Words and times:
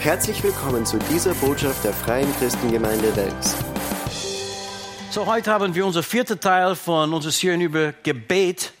Herzlich 0.00 0.42
willkommen 0.42 0.86
zu 0.86 0.98
dieser 0.98 1.34
Botschaft 1.34 1.84
der 1.84 1.92
Freien 1.92 2.34
Christengemeinde 2.38 3.14
Wels. 3.16 3.54
So, 5.10 5.26
heute 5.26 5.52
haben 5.52 5.74
wir 5.74 5.84
unser 5.84 6.02
vierter 6.02 6.40
Teil 6.40 6.74
von 6.74 7.12
unserer 7.12 7.32
Serie 7.32 7.62
über 7.62 7.92
Gebet. 8.02 8.72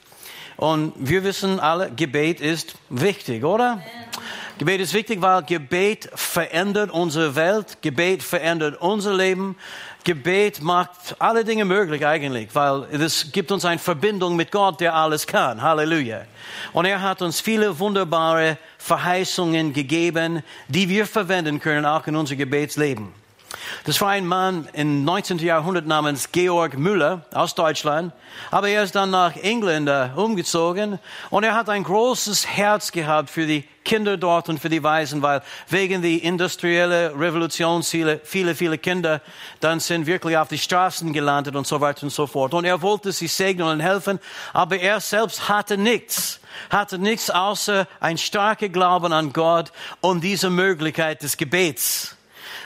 Und 0.56 0.94
wir 0.96 1.22
wissen 1.22 1.60
alle, 1.60 1.90
Gebet 1.90 2.40
ist 2.40 2.74
wichtig, 2.88 3.44
oder? 3.44 3.82
Gebet 4.56 4.80
ist 4.80 4.94
wichtig, 4.94 5.20
weil 5.20 5.42
Gebet 5.42 6.08
verändert 6.14 6.90
unsere 6.90 7.34
Welt, 7.36 7.82
Gebet 7.82 8.22
verändert 8.22 8.80
unser 8.80 9.12
Leben. 9.12 9.56
Gebet 10.04 10.62
macht 10.62 11.16
alle 11.18 11.44
Dinge 11.44 11.64
möglich 11.64 12.06
eigentlich, 12.06 12.54
weil 12.54 12.84
es 12.92 13.30
gibt 13.32 13.52
uns 13.52 13.64
eine 13.64 13.78
Verbindung 13.78 14.36
mit 14.36 14.50
Gott, 14.50 14.80
der 14.80 14.94
alles 14.94 15.26
kann. 15.26 15.60
Halleluja. 15.60 16.22
Und 16.72 16.86
er 16.86 17.02
hat 17.02 17.22
uns 17.22 17.40
viele 17.40 17.78
wunderbare 17.78 18.56
Verheißungen 18.78 19.72
gegeben, 19.72 20.42
die 20.68 20.88
wir 20.88 21.06
verwenden 21.06 21.60
können, 21.60 21.84
auch 21.84 22.06
in 22.06 22.16
unser 22.16 22.36
Gebetsleben. 22.36 23.19
Das 23.84 24.00
war 24.00 24.10
ein 24.10 24.26
Mann 24.26 24.68
im 24.72 25.04
19. 25.04 25.38
Jahrhundert 25.38 25.86
namens 25.86 26.30
Georg 26.32 26.78
Müller 26.78 27.24
aus 27.32 27.54
Deutschland. 27.54 28.12
Aber 28.50 28.68
er 28.68 28.84
ist 28.84 28.94
dann 28.94 29.10
nach 29.10 29.36
England 29.36 29.88
äh, 29.88 30.10
umgezogen 30.14 30.98
und 31.30 31.44
er 31.44 31.54
hat 31.54 31.68
ein 31.68 31.82
großes 31.82 32.46
Herz 32.46 32.92
gehabt 32.92 33.30
für 33.30 33.46
die 33.46 33.64
Kinder 33.84 34.16
dort 34.16 34.48
und 34.48 34.60
für 34.60 34.68
die 34.68 34.82
Weisen, 34.82 35.22
weil 35.22 35.42
wegen 35.68 36.02
der 36.02 36.22
industriellen 36.22 37.18
Revolution 37.18 37.82
viele, 37.82 38.20
viele, 38.22 38.54
viele 38.54 38.78
Kinder 38.78 39.20
dann 39.60 39.80
sind 39.80 40.06
wirklich 40.06 40.36
auf 40.36 40.48
die 40.48 40.58
Straßen 40.58 41.12
gelandet 41.12 41.56
und 41.56 41.66
so 41.66 41.80
weiter 41.80 42.04
und 42.04 42.10
so 42.10 42.26
fort. 42.26 42.54
Und 42.54 42.64
er 42.64 42.82
wollte 42.82 43.10
sie 43.10 43.26
segnen 43.26 43.66
und 43.66 43.80
helfen, 43.80 44.20
aber 44.52 44.78
er 44.78 45.00
selbst 45.00 45.48
hatte 45.48 45.76
nichts, 45.76 46.40
hatte 46.68 46.98
nichts 46.98 47.30
außer 47.30 47.88
ein 47.98 48.18
starker 48.18 48.68
Glauben 48.68 49.12
an 49.12 49.32
Gott 49.32 49.72
und 50.00 50.22
diese 50.22 50.50
Möglichkeit 50.50 51.22
des 51.22 51.36
Gebets. 51.36 52.16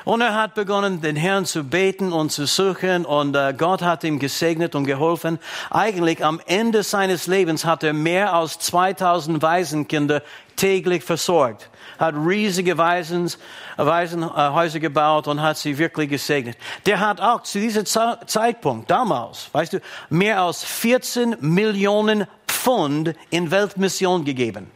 Und 0.05 0.21
er 0.21 0.35
hat 0.35 0.55
begonnen, 0.55 1.01
den 1.01 1.17
Herrn 1.17 1.47
zu 1.47 1.65
beten 1.65 2.13
und 2.13 2.31
zu 2.31 2.47
suchen 2.47 3.07
und 3.07 3.35
äh, 3.35 3.55
Gott 3.57 3.81
hat 3.81 4.05
ihm 4.05 4.19
gesegnet 4.19 4.75
und 4.75 4.85
geholfen. 4.85 5.39
Eigentlich 5.71 6.23
am 6.23 6.41
Ende 6.45 6.83
seines 6.83 7.27
Lebens 7.27 7.65
hat 7.65 7.83
er 7.83 7.95
mehr 7.95 8.35
als 8.35 8.59
2000 8.59 9.41
Waisenkinder 9.41 10.23
täglich 10.57 11.03
versorgt, 11.03 11.71
hat 11.99 12.15
riesige 12.15 12.77
Waisens, 12.77 13.39
Waisenhäuser 13.77 14.79
gebaut 14.79 15.27
und 15.27 15.41
hat 15.41 15.57
sie 15.57 15.79
wirklich 15.79 16.11
gesegnet. 16.11 16.59
Der 16.85 17.01
hat 17.01 17.21
auch 17.23 17.43
zu 17.43 17.59
diesem 17.59 17.87
Zeitpunkt, 17.87 18.91
damals, 18.91 19.49
weißt 19.53 19.73
du, 19.73 19.81
mehr 20.11 20.43
als 20.43 20.63
14 20.65 21.37
Millionen 21.41 22.27
Pfund 22.47 23.15
in 23.31 23.51
Weltmission 23.51 24.25
gegeben. 24.25 24.71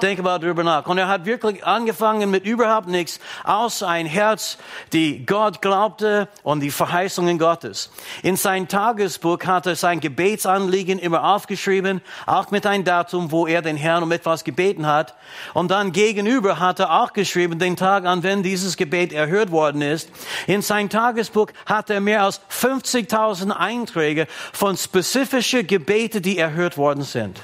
Denke 0.00 0.22
mal 0.22 0.38
drüber 0.38 0.64
nach. 0.64 0.86
Und 0.86 0.98
er 0.98 1.08
hat 1.08 1.26
wirklich 1.26 1.64
angefangen 1.64 2.30
mit 2.30 2.44
überhaupt 2.44 2.88
nichts, 2.88 3.20
außer 3.44 3.86
ein 3.88 4.06
Herz, 4.06 4.58
die 4.92 5.24
Gott 5.26 5.62
glaubte 5.62 6.28
und 6.42 6.60
die 6.60 6.70
Verheißungen 6.70 7.38
Gottes. 7.38 7.90
In 8.22 8.36
sein 8.36 8.68
Tagesbuch 8.68 9.38
hat 9.44 9.66
er 9.66 9.76
sein 9.76 10.00
Gebetsanliegen 10.00 10.98
immer 10.98 11.24
aufgeschrieben, 11.34 12.00
auch 12.26 12.50
mit 12.50 12.66
einem 12.66 12.84
Datum, 12.84 13.30
wo 13.30 13.46
er 13.46 13.62
den 13.62 13.76
Herrn 13.76 14.02
um 14.02 14.12
etwas 14.12 14.44
gebeten 14.44 14.86
hat. 14.86 15.14
Und 15.54 15.70
dann 15.70 15.92
gegenüber 15.92 16.58
hat 16.58 16.80
er 16.80 17.02
auch 17.02 17.12
geschrieben, 17.12 17.58
den 17.58 17.76
Tag 17.76 18.04
an, 18.04 18.22
wenn 18.22 18.42
dieses 18.42 18.76
Gebet 18.76 19.12
erhört 19.12 19.50
worden 19.50 19.82
ist. 19.82 20.10
In 20.46 20.62
sein 20.62 20.90
Tagesbuch 20.90 21.48
hat 21.66 21.90
er 21.90 22.00
mehr 22.00 22.22
als 22.22 22.40
50.000 22.50 23.50
Einträge 23.50 24.26
von 24.52 24.76
spezifischen 24.76 25.66
Gebeten, 25.66 26.22
die 26.22 26.38
erhört 26.38 26.76
worden 26.76 27.02
sind. 27.02 27.40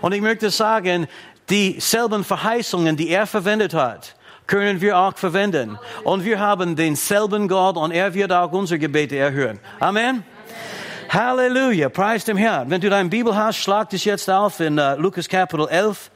Und 0.00 0.12
ich 0.12 0.20
möchte 0.20 0.50
sagen, 0.50 1.08
dieselben 1.50 2.24
Verheißungen, 2.24 2.96
die 2.96 3.10
er 3.10 3.26
verwendet 3.26 3.74
hat, 3.74 4.14
können 4.46 4.80
wir 4.80 4.98
auch 4.98 5.16
verwenden. 5.16 5.78
Und 6.04 6.24
wir 6.24 6.40
haben 6.40 6.76
denselben 6.76 7.48
Gott 7.48 7.76
und 7.76 7.92
er 7.92 8.14
wird 8.14 8.32
auch 8.32 8.52
unsere 8.52 8.78
Gebete 8.78 9.16
erhören. 9.16 9.60
Amen. 9.78 10.24
Halleluja, 11.08 11.88
preis 11.88 12.24
dem 12.24 12.36
Herrn. 12.36 12.70
Wenn 12.70 12.80
du 12.80 12.88
deine 12.88 13.08
Bibel 13.08 13.34
hast, 13.34 13.58
schlag 13.58 13.90
dich 13.90 14.04
jetzt 14.04 14.30
auf 14.30 14.60
in 14.60 14.78
uh, 14.78 14.94
Lukas 14.96 15.28
Kapitel 15.28 15.68
11 15.68 16.10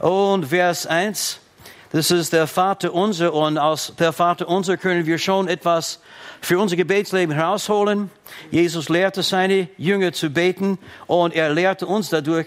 und 0.00 0.46
Vers 0.46 0.86
1. 0.86 1.38
Das 1.92 2.10
ist 2.10 2.32
der 2.32 2.46
Vater 2.46 2.92
unser 2.92 3.32
und 3.34 3.58
aus 3.58 3.94
der 3.98 4.12
Vater 4.12 4.48
unser 4.48 4.76
können 4.76 5.06
wir 5.06 5.18
schon 5.18 5.46
etwas 5.46 6.00
für 6.40 6.58
unser 6.58 6.74
Gebetsleben 6.74 7.34
herausholen. 7.34 8.10
Jesus 8.50 8.88
lehrte 8.88 9.22
seine 9.22 9.68
Jünger 9.76 10.12
zu 10.12 10.30
beten 10.30 10.78
und 11.06 11.34
er 11.34 11.50
lehrte 11.50 11.86
uns 11.86 12.08
dadurch. 12.08 12.46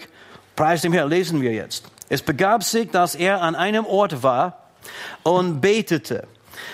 Preis 0.54 0.82
dem 0.82 0.92
Herrn, 0.92 1.08
lesen 1.08 1.40
wir 1.40 1.52
jetzt. 1.52 1.95
Es 2.08 2.22
begab 2.22 2.62
sich, 2.62 2.90
dass 2.90 3.14
er 3.14 3.42
an 3.42 3.54
einem 3.54 3.84
Ort 3.86 4.22
war 4.22 4.68
und 5.22 5.60
betete. 5.60 6.26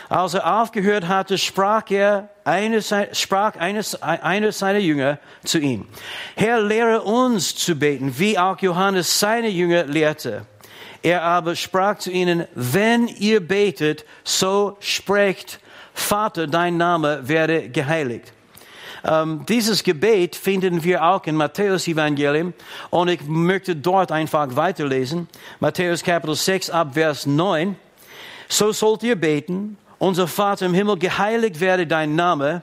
Als 0.08 0.34
er 0.34 0.60
aufgehört 0.60 1.08
hatte, 1.08 1.38
sprach 1.38 1.90
er 1.90 2.28
eine, 2.44 2.82
sprach 3.12 3.56
eines, 3.56 4.00
einer 4.02 4.52
seiner 4.52 4.78
Jünger 4.78 5.18
zu 5.44 5.58
ihm. 5.58 5.86
Herr, 6.36 6.60
lehre 6.60 7.02
uns 7.02 7.54
zu 7.54 7.74
beten, 7.74 8.18
wie 8.18 8.38
auch 8.38 8.58
Johannes 8.60 9.18
seine 9.18 9.48
Jünger 9.48 9.84
lehrte. 9.84 10.46
Er 11.02 11.22
aber 11.22 11.56
sprach 11.56 11.98
zu 11.98 12.10
ihnen, 12.10 12.46
wenn 12.54 13.08
ihr 13.08 13.46
betet, 13.46 14.04
so 14.22 14.76
sprecht, 14.80 15.58
Vater, 15.94 16.46
dein 16.46 16.76
Name 16.76 17.28
werde 17.28 17.68
geheiligt. 17.68 18.32
Ähm, 19.04 19.44
dieses 19.48 19.82
Gebet 19.82 20.36
finden 20.36 20.84
wir 20.84 21.04
auch 21.04 21.24
in 21.26 21.36
Matthäus 21.36 21.88
Evangelium 21.88 22.54
und 22.90 23.08
ich 23.08 23.22
möchte 23.24 23.74
dort 23.74 24.12
einfach 24.12 24.54
weiterlesen. 24.54 25.28
Matthäus 25.60 26.02
Kapitel 26.02 26.36
6 26.36 26.70
ab 26.70 26.94
Vers 26.94 27.26
9. 27.26 27.76
So 28.48 28.72
sollt 28.72 29.02
ihr 29.02 29.16
beten, 29.16 29.76
unser 29.98 30.28
Vater 30.28 30.66
im 30.66 30.74
Himmel, 30.74 30.98
geheiligt 30.98 31.60
werde 31.60 31.86
dein 31.86 32.14
Name, 32.14 32.62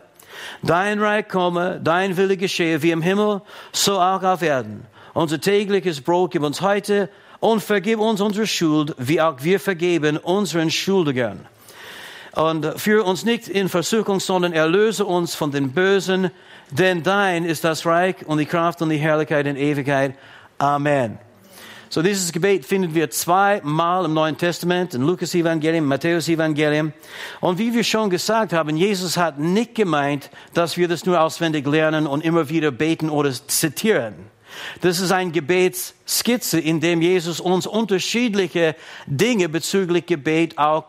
dein 0.62 1.00
Reich 1.00 1.28
komme, 1.28 1.82
dein 1.84 2.16
Wille 2.16 2.38
geschehe, 2.38 2.82
wie 2.82 2.92
im 2.92 3.02
Himmel, 3.02 3.42
so 3.72 4.00
auch 4.00 4.24
auf 4.24 4.42
Erden. 4.42 4.86
Unser 5.14 5.42
tägliches 5.42 6.00
Brot 6.00 6.32
gib 6.32 6.44
uns 6.44 6.62
heute 6.62 7.10
und 7.40 7.62
vergib 7.62 8.00
uns 8.00 8.22
unsere 8.22 8.48
Schuld, 8.48 8.94
wie 8.98 9.20
auch 9.20 9.38
wir 9.40 9.60
vergeben 9.60 10.18
unseren 10.18 10.70
Schuldigern 10.70 11.46
und 12.34 12.80
führe 12.80 13.04
uns 13.04 13.26
nicht 13.26 13.48
in 13.48 13.70
Versuchung, 13.70 14.20
sondern 14.20 14.54
erlöse 14.54 15.06
uns 15.06 15.36
von 15.36 15.52
den 15.52 15.72
Bösen, 15.72 16.32
denn 16.72 17.04
dein 17.04 17.46
ist 17.46 17.64
das 17.64 17.86
Reich 17.86 18.16
und 18.26 18.38
die 18.38 18.46
Kraft 18.46 18.82
und 18.82 18.90
die 18.90 18.98
Herrlichkeit 18.98 19.48
in 19.48 19.56
Ewigkeit. 19.56 20.14
Amen. 20.58 21.18
So 21.92 22.04
dieses 22.04 22.32
Gebet 22.32 22.66
finden 22.66 22.94
wir 22.94 23.10
zweimal 23.10 24.06
im 24.06 24.14
Neuen 24.14 24.38
Testament, 24.38 24.94
in 24.94 25.02
Lukas 25.02 25.34
Evangelium, 25.34 25.86
Matthäus 25.86 26.30
Evangelium. 26.30 26.94
Und 27.42 27.58
wie 27.58 27.74
wir 27.74 27.84
schon 27.84 28.12
gesagt 28.12 28.54
haben, 28.54 28.78
Jesus 28.78 29.18
hat 29.18 29.40
nicht 29.40 29.74
gemeint, 29.74 30.30
dass 30.54 30.78
wir 30.78 30.88
das 30.88 31.08
nur 31.08 31.20
auswendig 31.20 31.66
lernen 31.66 32.06
und 32.06 32.24
immer 32.24 32.48
wieder 32.48 32.70
beten 32.70 33.10
oder 33.10 33.32
zitieren. 33.32 34.14
Das 34.82 35.00
ist 35.00 35.12
ein 35.12 35.32
Gebetsskizze, 35.32 36.60
in 36.60 36.80
dem 36.80 37.02
Jesus 37.02 37.40
uns 37.40 37.66
unterschiedliche 37.66 38.76
Dinge 39.08 39.50
bezüglich 39.50 40.06
Gebet 40.06 40.60
auch 40.60 40.86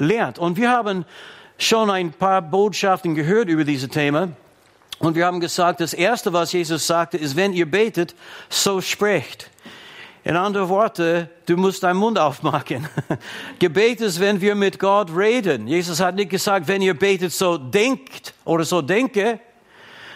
lehrt. 0.00 0.38
Und 0.38 0.56
wir 0.56 0.70
haben 0.70 1.04
schon 1.58 1.90
ein 1.90 2.12
paar 2.12 2.42
Botschaften 2.42 3.14
gehört 3.14 3.48
über 3.48 3.64
diese 3.64 3.88
Thema. 3.88 4.28
Und 4.98 5.14
wir 5.14 5.26
haben 5.26 5.40
gesagt, 5.40 5.80
das 5.80 5.94
Erste, 5.94 6.32
was 6.32 6.52
Jesus 6.52 6.86
sagte, 6.86 7.16
ist, 7.16 7.36
wenn 7.36 7.52
ihr 7.52 7.70
betet, 7.70 8.14
so 8.48 8.80
sprecht. 8.80 9.50
In 10.24 10.36
anderen 10.36 10.68
Worten, 10.68 11.30
du 11.46 11.56
musst 11.56 11.82
deinen 11.82 11.96
Mund 11.96 12.18
aufmachen. 12.18 12.86
Gebet 13.58 14.02
ist, 14.02 14.20
wenn 14.20 14.42
wir 14.42 14.54
mit 14.54 14.78
Gott 14.78 15.10
reden. 15.16 15.66
Jesus 15.66 16.00
hat 16.00 16.16
nicht 16.16 16.30
gesagt, 16.30 16.68
wenn 16.68 16.82
ihr 16.82 16.92
betet, 16.92 17.32
so 17.32 17.56
denkt 17.56 18.34
oder 18.44 18.64
so 18.64 18.82
denke. 18.82 19.40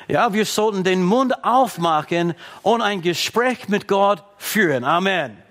Ja, 0.06 0.30
wir 0.34 0.44
sollten 0.44 0.84
den 0.84 1.02
Mund 1.02 1.42
aufmachen 1.42 2.34
und 2.60 2.82
ein 2.82 3.00
Gespräch 3.00 3.68
mit 3.68 3.88
Gott 3.88 4.22
führen. 4.36 4.84
Amen. 4.84 5.43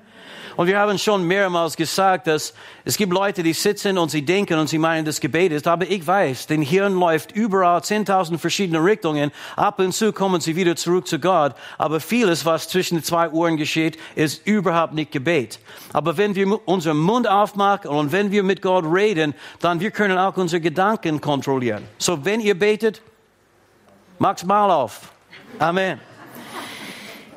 Und 0.55 0.67
wir 0.67 0.79
haben 0.79 0.97
schon 0.97 1.23
mehrmals 1.23 1.75
gesagt, 1.75 2.27
dass 2.27 2.53
es 2.85 2.97
gibt 2.97 3.13
Leute, 3.13 3.43
die 3.43 3.53
sitzen 3.53 3.97
und 3.97 4.11
sie 4.11 4.23
denken 4.23 4.59
und 4.59 4.67
sie 4.67 4.77
meinen, 4.77 5.05
das 5.05 5.19
Gebet 5.19 5.51
ist. 5.51 5.67
Aber 5.67 5.89
ich 5.89 6.05
weiß, 6.05 6.47
den 6.47 6.61
Hirn 6.61 6.93
läuft 6.93 7.31
überall 7.31 7.79
10.000 7.79 8.37
verschiedene 8.37 8.83
Richtungen. 8.83 9.31
Ab 9.55 9.79
und 9.79 9.93
zu 9.93 10.13
kommen 10.13 10.41
sie 10.41 10.55
wieder 10.55 10.75
zurück 10.75 11.07
zu 11.07 11.19
Gott. 11.19 11.55
Aber 11.77 11.99
vieles, 11.99 12.45
was 12.45 12.67
zwischen 12.67 12.97
den 12.97 13.03
zwei 13.03 13.29
Ohren 13.29 13.57
geschieht, 13.57 13.97
ist 14.15 14.45
überhaupt 14.45 14.93
nicht 14.93 15.11
Gebet. 15.11 15.59
Aber 15.93 16.17
wenn 16.17 16.35
wir 16.35 16.67
unseren 16.67 16.97
Mund 16.97 17.27
aufmachen 17.27 17.89
und 17.89 18.11
wenn 18.11 18.31
wir 18.31 18.43
mit 18.43 18.61
Gott 18.61 18.85
reden, 18.85 19.33
dann 19.59 19.79
wir 19.79 19.91
können 19.91 20.17
auch 20.17 20.37
unsere 20.37 20.61
Gedanken 20.61 21.21
kontrollieren. 21.21 21.83
So, 21.97 22.23
wenn 22.25 22.39
ihr 22.39 22.57
betet, 22.57 23.01
macht's 24.19 24.43
mal 24.43 24.69
auf. 24.71 25.11
Amen. 25.59 26.12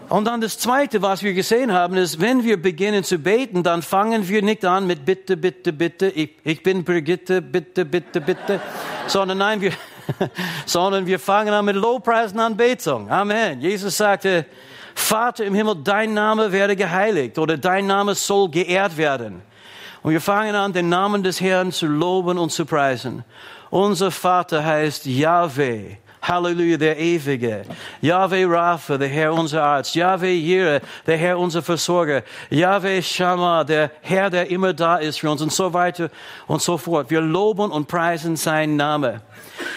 Und 0.08 0.24
dann 0.26 0.40
das 0.40 0.58
Zweite, 0.58 1.02
was 1.02 1.22
wir 1.22 1.34
gesehen 1.34 1.72
haben, 1.72 1.96
ist, 1.96 2.20
wenn 2.20 2.44
wir 2.44 2.60
beginnen 2.60 3.02
zu 3.02 3.18
beten, 3.18 3.62
dann 3.62 3.82
fangen 3.82 4.28
wir 4.28 4.40
nicht 4.40 4.64
an 4.64 4.86
mit 4.86 5.04
Bitte, 5.04 5.36
Bitte, 5.36 5.72
Bitte, 5.72 6.08
ich, 6.08 6.36
ich 6.44 6.62
bin 6.62 6.84
Brigitte, 6.84 7.42
Bitte, 7.42 7.84
Bitte, 7.84 8.20
Bitte, 8.20 8.60
sondern 9.08 9.38
nein, 9.38 9.60
wir, 9.60 9.72
sondern 10.66 11.06
wir 11.06 11.18
fangen 11.18 11.52
an 11.52 11.64
mit 11.64 11.74
Lobpreisen 11.74 12.38
Anbetung. 12.38 13.10
Amen. 13.10 13.60
Jesus 13.60 13.96
sagte, 13.96 14.46
Vater 14.94 15.44
im 15.44 15.54
Himmel, 15.54 15.76
dein 15.82 16.14
Name 16.14 16.52
werde 16.52 16.76
geheiligt 16.76 17.38
oder 17.38 17.58
dein 17.58 17.86
Name 17.86 18.14
soll 18.14 18.48
geehrt 18.48 18.96
werden. 18.96 19.42
Und 20.02 20.12
wir 20.12 20.20
fangen 20.20 20.54
an, 20.54 20.72
den 20.72 20.88
Namen 20.88 21.24
des 21.24 21.40
Herrn 21.40 21.72
zu 21.72 21.86
loben 21.86 22.38
und 22.38 22.52
zu 22.52 22.64
preisen. 22.64 23.24
Unser 23.70 24.12
Vater 24.12 24.64
heißt 24.64 25.04
Yahweh. 25.06 25.96
Halleluja, 26.26 26.76
der 26.76 26.98
Ewige. 26.98 27.62
Yahweh 28.00 28.44
Rapha, 28.44 28.98
der 28.98 29.08
Herr 29.08 29.32
unser 29.32 29.62
Arzt. 29.62 29.94
Yahweh 29.94 30.34
Jireh, 30.34 30.80
der 31.06 31.16
Herr 31.16 31.38
unser 31.38 31.62
Versorger. 31.62 32.22
Yahweh 32.50 33.00
Shammah, 33.02 33.64
der 33.64 33.90
Herr, 34.02 34.30
der 34.30 34.50
immer 34.50 34.72
da 34.72 34.96
ist 34.96 35.20
für 35.20 35.30
uns 35.30 35.42
und 35.42 35.52
so 35.52 35.72
weiter 35.72 36.10
und 36.46 36.60
so 36.62 36.78
fort. 36.78 37.10
Wir 37.10 37.20
loben 37.20 37.70
und 37.70 37.86
preisen 37.86 38.36
seinen 38.36 38.76
Namen. 38.76 39.20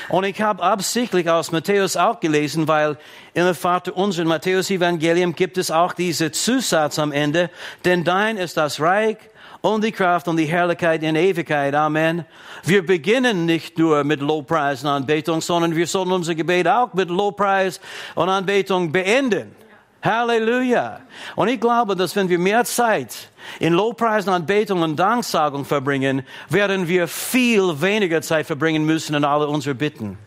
Und 0.09 0.23
ich 0.23 0.41
habe 0.41 0.63
absichtlich 0.63 1.29
aus 1.29 1.51
Matthäus 1.51 1.95
auch 1.95 2.19
gelesen, 2.19 2.67
weil 2.67 2.97
in 3.33 3.43
der 3.43 3.53
Vater 3.53 3.95
unser, 3.95 4.25
Matthäus 4.25 4.71
Evangelium 4.71 5.35
gibt 5.35 5.57
es 5.57 5.69
auch 5.69 5.93
diese 5.93 6.31
Zusatz 6.31 6.97
am 6.97 7.11
Ende, 7.11 7.49
denn 7.85 8.03
dein 8.03 8.37
ist 8.37 8.57
das 8.57 8.79
Reich 8.79 9.17
und 9.61 9.83
die 9.83 9.91
Kraft 9.91 10.27
und 10.27 10.37
die 10.37 10.45
Herrlichkeit 10.45 11.03
in 11.03 11.15
Ewigkeit. 11.15 11.75
Amen. 11.75 12.25
Wir 12.63 12.85
beginnen 12.85 13.45
nicht 13.45 13.77
nur 13.77 14.03
mit 14.03 14.21
Lobpreis 14.21 14.83
und 14.83 14.89
Anbetung, 14.89 15.41
sondern 15.41 15.75
wir 15.75 15.87
sollen 15.87 16.11
unser 16.11 16.35
Gebet 16.35 16.67
auch 16.67 16.93
mit 16.93 17.09
Lobpreis 17.09 17.79
und 18.15 18.29
Anbetung 18.29 18.91
beenden. 18.91 19.55
Halleluja. 20.01 21.01
Und 21.35 21.49
ich 21.49 21.59
glaube, 21.59 21.95
dass 21.95 22.15
wenn 22.15 22.29
wir 22.29 22.39
mehr 22.39 22.63
Zeit 22.63 23.29
in 23.59 23.73
Lobpreis 23.73 24.25
und 24.27 24.33
Anbetung 24.33 24.81
und 24.81 24.95
Danksagung 24.95 25.65
verbringen, 25.65 26.23
werden 26.47 26.87
wir 26.87 27.07
viel 27.07 27.81
weniger 27.81 28.21
Zeit 28.21 28.45
verbringen 28.45 28.85
müssen 28.85 29.15
in 29.15 29.25
alle 29.25 29.47
unsere 29.47 29.75
Bitten. 29.75 30.17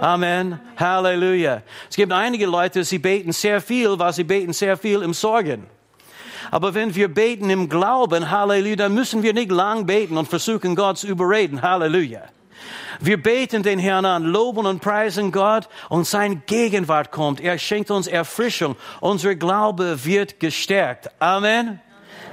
Amen. 0.00 0.58
Halleluja. 0.78 1.62
Es 1.90 1.96
gibt 1.96 2.12
einige 2.12 2.46
Leute, 2.46 2.84
sie 2.84 2.98
beten 2.98 3.32
sehr 3.32 3.60
viel, 3.60 3.98
weil 3.98 4.12
sie 4.12 4.24
beten 4.24 4.52
sehr 4.52 4.76
viel 4.76 5.02
im 5.02 5.12
Sorgen. 5.12 5.66
Aber 6.50 6.74
wenn 6.74 6.94
wir 6.94 7.08
beten 7.08 7.50
im 7.50 7.68
Glauben, 7.68 8.30
Halleluja, 8.30 8.76
dann 8.76 8.94
müssen 8.94 9.22
wir 9.22 9.32
nicht 9.32 9.50
lang 9.50 9.86
beten 9.86 10.16
und 10.16 10.28
versuchen, 10.28 10.74
Gott 10.74 10.98
zu 10.98 11.06
überreden. 11.06 11.62
Halleluja. 11.62 12.22
Wir 13.00 13.20
beten 13.20 13.62
den 13.62 13.78
Herrn 13.78 14.04
an, 14.04 14.22
loben 14.22 14.66
und 14.66 14.80
preisen 14.80 15.32
Gott 15.32 15.68
und 15.88 16.06
sein 16.06 16.42
Gegenwart 16.46 17.10
kommt. 17.10 17.40
Er 17.40 17.58
schenkt 17.58 17.90
uns 17.90 18.06
Erfrischung. 18.06 18.76
Unser 19.00 19.34
Glaube 19.34 20.04
wird 20.04 20.38
gestärkt. 20.38 21.10
Amen. 21.18 21.80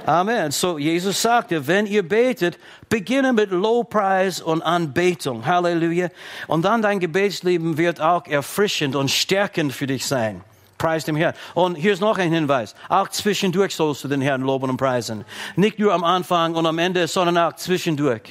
Amen. 0.06 0.50
So, 0.50 0.78
Jesus 0.78 1.20
sagte, 1.20 1.66
wenn 1.66 1.86
ihr 1.86 2.06
betet, 2.06 2.58
beginne 2.88 3.32
mit 3.32 3.50
Lobpreis 3.50 4.40
und 4.40 4.62
Anbetung. 4.62 5.44
Halleluja. 5.44 6.08
Und 6.46 6.64
dann 6.64 6.82
dein 6.82 7.00
Gebetsleben 7.00 7.76
wird 7.76 8.00
auch 8.00 8.26
erfrischend 8.26 8.96
und 8.96 9.10
stärkend 9.10 9.72
für 9.72 9.86
dich 9.86 10.06
sein. 10.06 10.42
Preis 10.80 11.04
dem 11.04 11.14
Herrn. 11.14 11.34
Und 11.54 11.76
hier 11.76 11.92
ist 11.92 12.00
noch 12.00 12.18
ein 12.18 12.32
Hinweis. 12.32 12.74
Auch 12.88 13.08
zwischendurch 13.08 13.76
sollst 13.76 14.02
du 14.02 14.08
den 14.08 14.22
Herrn 14.22 14.40
loben 14.40 14.70
und 14.70 14.78
preisen. 14.78 15.24
Nicht 15.54 15.78
nur 15.78 15.92
am 15.92 16.02
Anfang 16.02 16.54
und 16.54 16.66
am 16.66 16.78
Ende, 16.78 17.06
sondern 17.06 17.38
auch 17.38 17.52
zwischendurch. 17.52 18.22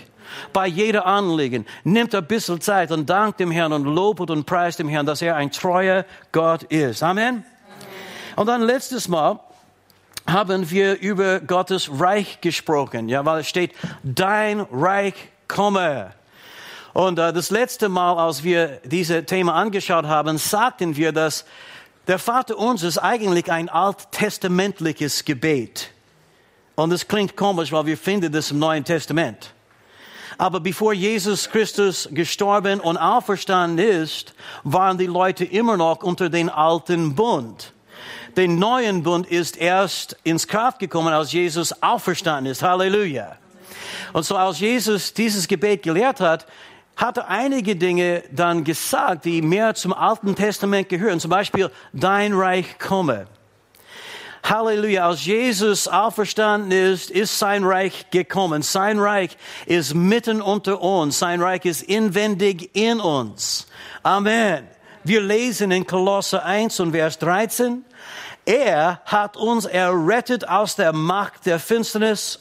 Bei 0.52 0.68
jeder 0.68 1.06
Anliegen 1.06 1.66
nimmt 1.84 2.14
ein 2.14 2.26
bisschen 2.26 2.60
Zeit 2.60 2.92
und 2.92 3.10
dankt 3.10 3.40
dem 3.40 3.52
Herrn 3.52 3.72
und 3.72 3.86
lobet 3.86 4.32
und 4.32 4.46
preist 4.46 4.80
dem 4.80 4.90
Herrn, 4.90 5.06
dass 5.06 5.22
er 5.22 5.36
ein 5.36 5.52
treuer 5.52 6.06
Gott 6.32 6.64
ist. 6.64 7.04
Amen. 7.04 7.46
Und 8.36 8.48
dann 8.48 8.62
letztes 8.62 9.08
Mal 9.08 9.40
haben 10.28 10.70
wir 10.70 11.00
über 11.00 11.40
Gottes 11.40 11.90
Reich 12.00 12.42
gesprochen, 12.42 13.10
ja, 13.10 13.26
weil 13.26 13.42
es 13.42 13.48
steht, 13.48 13.74
dein 14.04 14.62
Reich 14.72 15.14
komme. 15.48 16.14
Und 16.94 17.20
äh, 17.20 17.32
das 17.32 17.52
letzte 17.52 17.90
Mal, 17.90 18.18
als 18.18 18.44
wir 18.44 18.82
diese 18.84 19.24
Thema 19.26 19.54
angeschaut 19.54 20.06
haben, 20.06 20.38
sagten 20.38 20.96
wir, 20.96 21.12
dass 21.12 21.46
der 22.10 22.18
Vater 22.18 22.58
uns 22.58 22.82
ist 22.82 22.98
eigentlich 22.98 23.52
ein 23.52 23.70
alttestamentliches 23.70 25.26
Gebet. 25.26 25.92
Und 26.74 26.92
es 26.92 27.08
klingt 27.08 27.38
komisch, 27.38 27.72
weil 27.72 27.86
wir 27.86 27.98
finden 28.00 28.32
das 28.32 28.50
im 28.50 28.58
Neuen 28.58 28.84
Testament. 28.84 29.54
Aber 30.40 30.60
bevor 30.60 30.92
Jesus 30.92 31.52
Christus 31.52 32.10
gestorben 32.12 32.80
und 32.80 32.98
auferstanden 32.98 33.86
ist, 33.86 34.34
waren 34.64 34.98
die 34.98 35.06
Leute 35.06 35.46
immer 35.46 35.78
noch 35.78 36.02
unter 36.02 36.32
den 36.32 36.50
alten 36.50 37.14
Bund. 37.14 37.74
Den 38.36 38.58
neuen 38.58 39.04
Bund 39.04 39.28
ist 39.28 39.56
erst 39.58 40.18
ins 40.24 40.48
Kraft 40.48 40.80
gekommen, 40.80 41.14
als 41.14 41.32
Jesus 41.32 41.84
auferstanden 41.84 42.52
ist. 42.52 42.64
Halleluja. 42.64 43.36
Und 44.14 44.24
so 44.24 44.36
als 44.36 44.60
Jesus 44.60 45.14
dieses 45.14 45.48
Gebet 45.48 45.84
gelehrt 45.84 46.22
hat, 46.22 46.48
hat 47.00 47.18
er 47.18 47.30
einige 47.30 47.78
Dinge 47.78 48.24
dann 48.30 48.66
gesagt, 48.66 49.24
die 49.24 49.42
mehr 49.42 49.74
zum 49.74 49.94
Alten 49.94 50.36
Testament 50.36 50.90
gehören. 50.90 51.20
Zum 51.22 51.32
Beispiel, 51.32 51.72
dein 51.94 52.34
Reich 52.34 52.78
komme. 52.78 53.28
Halleluja, 54.44 55.08
als 55.08 55.26
Jesus 55.26 55.88
auferstanden 55.88 56.72
ist, 56.72 57.10
ist 57.10 57.40
sein 57.40 57.64
Reich 57.64 58.10
gekommen. 58.12 58.64
Sein 58.64 59.00
Reich 59.00 59.38
ist 59.66 59.94
mitten 59.94 60.42
unter 60.42 60.82
uns. 60.82 61.20
Sein 61.20 61.42
Reich 61.42 61.64
ist 61.64 61.84
inwendig 61.84 62.70
in 62.76 63.00
uns. 63.00 63.68
Amen. 64.04 64.68
Wir 65.06 65.22
lesen 65.22 65.72
in 65.72 65.88
Kolosse 65.88 66.44
1 66.44 66.82
und 66.82 66.92
Vers 66.92 67.18
13, 67.20 67.86
er 68.46 69.02
hat 69.06 69.38
uns 69.38 69.66
errettet 69.66 70.50
aus 70.50 70.76
der 70.76 70.92
Macht 70.92 71.46
der 71.46 71.60
Finsternis 71.60 72.40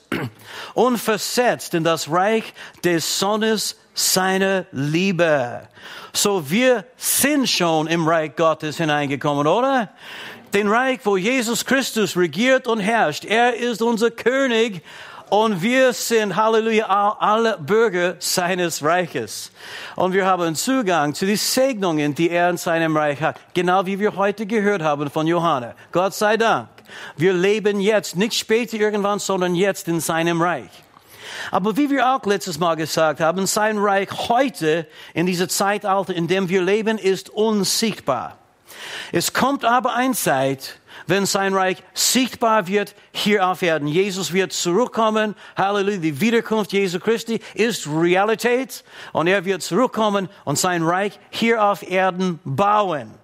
und 0.75 0.99
versetzt 0.99 1.75
in 1.75 1.84
das 1.84 2.11
Reich 2.11 2.54
des 2.82 3.19
Sohnes 3.19 3.76
seine 3.98 4.66
Liebe. 4.70 5.62
So 6.12 6.48
wir 6.50 6.84
sind 6.96 7.48
schon 7.48 7.88
im 7.88 8.06
Reich 8.06 8.36
Gottes 8.36 8.76
hineingekommen, 8.76 9.46
oder? 9.46 9.90
Den 10.54 10.68
Reich, 10.68 11.00
wo 11.04 11.16
Jesus 11.16 11.64
Christus 11.64 12.16
regiert 12.16 12.66
und 12.68 12.80
herrscht. 12.80 13.24
Er 13.24 13.56
ist 13.56 13.82
unser 13.82 14.10
König 14.10 14.82
und 15.30 15.60
wir 15.60 15.92
sind, 15.92 16.36
Halleluja, 16.36 16.86
alle 17.18 17.58
Bürger 17.58 18.14
seines 18.20 18.82
Reiches. 18.82 19.50
Und 19.96 20.12
wir 20.12 20.24
haben 20.24 20.54
Zugang 20.54 21.12
zu 21.12 21.26
den 21.26 21.36
Segnungen, 21.36 22.14
die 22.14 22.30
er 22.30 22.50
in 22.50 22.56
seinem 22.56 22.96
Reich 22.96 23.20
hat. 23.20 23.38
Genau 23.52 23.84
wie 23.84 23.98
wir 23.98 24.16
heute 24.16 24.46
gehört 24.46 24.80
haben 24.80 25.10
von 25.10 25.26
Johanna. 25.26 25.74
Gott 25.92 26.14
sei 26.14 26.36
Dank. 26.36 26.68
Wir 27.16 27.34
leben 27.34 27.80
jetzt, 27.80 28.16
nicht 28.16 28.34
später 28.34 28.78
irgendwann, 28.78 29.18
sondern 29.18 29.54
jetzt 29.54 29.88
in 29.88 30.00
seinem 30.00 30.40
Reich. 30.40 30.70
Aber 31.50 31.76
wie 31.76 31.90
wir 31.90 32.14
auch 32.14 32.25
letztes 32.25 32.58
Mal 32.58 32.75
gesagt 32.75 33.20
haben, 33.20 33.46
sein 33.46 33.78
Reich 33.78 34.08
heute 34.28 34.86
in 35.14 35.26
dieser 35.26 35.48
Zeitalter, 35.48 36.14
in 36.14 36.28
dem 36.28 36.48
wir 36.48 36.62
leben, 36.62 36.98
ist 36.98 37.30
unsichtbar. 37.30 38.38
Es 39.12 39.32
kommt 39.32 39.64
aber 39.64 39.94
eine 39.94 40.14
Zeit, 40.14 40.78
wenn 41.06 41.26
sein 41.26 41.54
Reich 41.54 41.82
sichtbar 41.94 42.66
wird 42.66 42.94
hier 43.12 43.48
auf 43.48 43.62
Erden. 43.62 43.88
Jesus 43.88 44.32
wird 44.32 44.52
zurückkommen. 44.52 45.35
Halleluja. 45.56 45.99
Die 45.99 46.20
Wiederkunft 46.20 46.73
Jesu 46.73 47.00
Christi 47.00 47.40
ist 47.54 47.87
Realität. 47.87 48.85
Und 49.12 49.26
er 49.26 49.44
wird 49.44 49.62
zurückkommen 49.62 50.28
und 50.44 50.58
sein 50.58 50.82
Reich 50.82 51.18
hier 51.30 51.64
auf 51.64 51.82
Erden 51.82 52.40
bauen. 52.44 53.17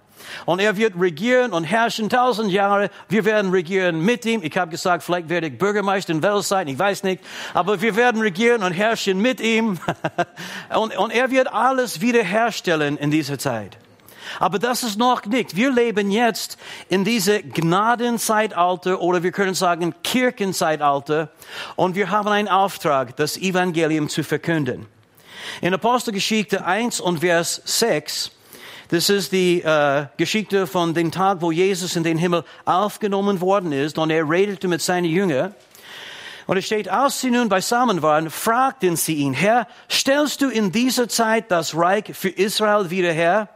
Und 0.45 0.59
er 0.59 0.77
wird 0.77 0.93
regieren 0.99 1.53
und 1.53 1.63
herrschen 1.63 2.09
tausend 2.09 2.51
Jahre. 2.51 2.89
Wir 3.09 3.25
werden 3.25 3.51
regieren 3.51 3.99
mit 4.01 4.25
ihm. 4.25 4.41
Ich 4.43 4.57
habe 4.57 4.71
gesagt, 4.71 5.03
vielleicht 5.03 5.29
werde 5.29 5.47
ich 5.47 5.57
Bürgermeister 5.57 6.13
in 6.13 6.23
Wels 6.23 6.47
sein, 6.47 6.67
ich 6.67 6.79
weiß 6.79 7.03
nicht. 7.03 7.23
Aber 7.53 7.81
wir 7.81 7.95
werden 7.95 8.21
regieren 8.21 8.63
und 8.63 8.71
herrschen 8.71 9.19
mit 9.19 9.39
ihm. 9.41 9.79
und, 10.75 10.97
und 10.97 11.11
er 11.11 11.31
wird 11.31 11.51
alles 11.51 12.01
wiederherstellen 12.01 12.97
in 12.97 13.11
dieser 13.11 13.37
Zeit. 13.37 13.77
Aber 14.39 14.59
das 14.59 14.83
ist 14.83 14.97
noch 14.97 15.25
nicht. 15.25 15.55
Wir 15.55 15.71
leben 15.71 16.11
jetzt 16.11 16.57
in 16.89 17.03
diese 17.03 17.41
Gnadenzeitalter 17.41 19.01
oder 19.01 19.23
wir 19.23 19.31
können 19.31 19.53
sagen 19.53 19.93
Kirchenzeitalter 20.03 21.29
und 21.75 21.95
wir 21.95 22.09
haben 22.09 22.29
einen 22.29 22.47
Auftrag, 22.47 23.15
das 23.15 23.37
Evangelium 23.37 24.09
zu 24.09 24.23
verkünden. 24.23 24.87
In 25.61 25.73
Apostelgeschichte 25.73 26.65
1 26.65 26.99
und 26.99 27.19
Vers 27.19 27.61
6 27.65 28.31
das 28.89 29.09
ist 29.09 29.31
die 29.31 29.61
äh, 29.61 30.05
Geschichte 30.17 30.67
von 30.67 30.93
dem 30.93 31.11
Tag, 31.11 31.41
wo 31.41 31.51
Jesus 31.51 31.95
in 31.95 32.03
den 32.03 32.17
Himmel 32.17 32.43
aufgenommen 32.65 33.41
worden 33.41 33.71
ist 33.71 33.97
und 33.97 34.11
er 34.11 34.29
redete 34.29 34.67
mit 34.67 34.81
seinen 34.81 35.05
Jüngern. 35.05 35.55
Und 36.47 36.57
es 36.57 36.65
steht, 36.65 36.89
als 36.89 37.21
sie 37.21 37.31
nun 37.31 37.49
beisammen 37.49 38.03
waren, 38.03 38.29
fragten 38.29 38.95
sie 38.95 39.15
ihn, 39.15 39.33
Herr, 39.33 39.67
stellst 39.89 40.41
du 40.41 40.49
in 40.49 40.71
dieser 40.71 41.09
Zeit 41.09 41.49
das 41.49 41.75
Reich 41.75 42.05
für 42.13 42.29
Israel 42.29 42.91
wieder 42.91 43.11
her? 43.11 43.49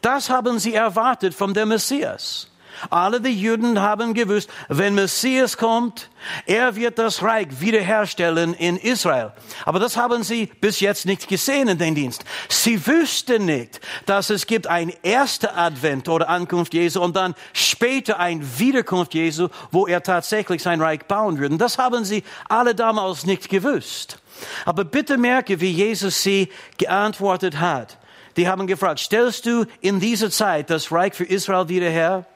Das 0.00 0.30
haben 0.30 0.58
sie 0.60 0.74
erwartet 0.74 1.34
von 1.34 1.54
dem 1.54 1.68
Messias. 1.68 2.48
Alle 2.90 3.20
die 3.20 3.30
Juden 3.30 3.80
haben 3.80 4.14
gewusst, 4.14 4.50
wenn 4.68 4.94
Messias 4.94 5.56
kommt, 5.56 6.10
er 6.46 6.76
wird 6.76 6.98
das 6.98 7.22
Reich 7.22 7.48
wiederherstellen 7.60 8.54
in 8.54 8.76
Israel. 8.76 9.32
Aber 9.64 9.78
das 9.78 9.96
haben 9.96 10.22
sie 10.22 10.46
bis 10.60 10.80
jetzt 10.80 11.06
nicht 11.06 11.28
gesehen 11.28 11.68
in 11.68 11.78
den 11.78 11.94
Dienst. 11.94 12.24
Sie 12.48 12.86
wüssten 12.86 13.44
nicht, 13.44 13.80
dass 14.06 14.30
es 14.30 14.46
gibt 14.46 14.66
ein 14.66 14.92
erster 15.02 15.56
Advent 15.56 16.08
oder 16.08 16.28
Ankunft 16.28 16.74
Jesu 16.74 17.00
und 17.00 17.16
dann 17.16 17.34
später 17.52 18.18
ein 18.18 18.58
Wiederkunft 18.58 19.14
Jesu, 19.14 19.48
wo 19.70 19.86
er 19.86 20.02
tatsächlich 20.02 20.62
sein 20.62 20.80
Reich 20.80 21.04
bauen 21.06 21.38
würde. 21.38 21.56
Das 21.58 21.78
haben 21.78 22.04
sie 22.04 22.24
alle 22.48 22.74
damals 22.74 23.26
nicht 23.26 23.48
gewusst. 23.48 24.18
Aber 24.64 24.84
bitte 24.84 25.18
merke, 25.18 25.60
wie 25.60 25.70
Jesus 25.70 26.22
sie 26.22 26.48
geantwortet 26.78 27.60
hat. 27.60 27.98
Die 28.36 28.48
haben 28.48 28.66
gefragt, 28.66 29.00
stellst 29.00 29.46
du 29.46 29.66
in 29.80 30.00
dieser 30.00 30.30
Zeit 30.30 30.70
das 30.70 30.90
Reich 30.90 31.14
für 31.14 31.24
Israel 31.24 31.68
wieder 31.68 31.90
her? 31.90 32.26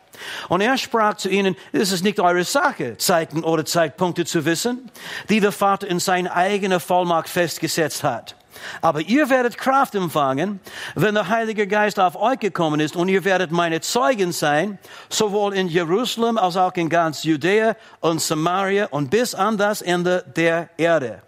Und 0.49 0.61
er 0.61 0.79
sprach 0.79 1.15
zu 1.15 1.29
ihnen, 1.29 1.57
es 1.73 1.93
ist 1.93 2.05
nicht 2.05 2.21
eure 2.21 2.45
Sache, 2.45 2.97
Zeiten 2.97 3.45
oder 3.45 3.65
Zeitpunkte 3.65 4.25
zu 4.25 4.45
wissen, 4.45 4.91
die 5.29 5.41
der 5.41 5.53
Vater 5.53 5.87
in 5.87 6.01
seine 6.01 6.35
eigene 6.35 6.81
Vollmacht 6.81 7.29
festgesetzt 7.29 8.05
hat. 8.05 8.37
Aber 8.81 9.01
ihr 9.01 9.29
werdet 9.29 9.59
Kraft 9.59 9.95
empfangen, 9.95 10.61
wenn 10.95 11.15
der 11.15 11.29
Heilige 11.29 11.67
Geist 11.67 11.99
auf 12.01 12.17
euch 12.17 12.39
gekommen 12.39 12.81
ist 12.81 12.97
und 12.97 13.09
ihr 13.09 13.25
werdet 13.25 13.51
meine 13.51 13.81
Zeugen 13.81 14.33
sein, 14.33 14.79
sowohl 15.09 15.55
in 15.55 15.69
Jerusalem 15.69 16.39
als 16.39 16.57
auch 16.57 16.75
in 16.75 16.89
ganz 16.89 17.25
Judäa 17.25 17.77
und 18.01 18.21
Samaria 18.21 18.87
und 18.87 19.11
bis 19.11 19.35
an 19.35 19.59
das 19.59 19.83
Ende 19.83 20.25
der 20.37 20.71
Erde. 20.77 21.23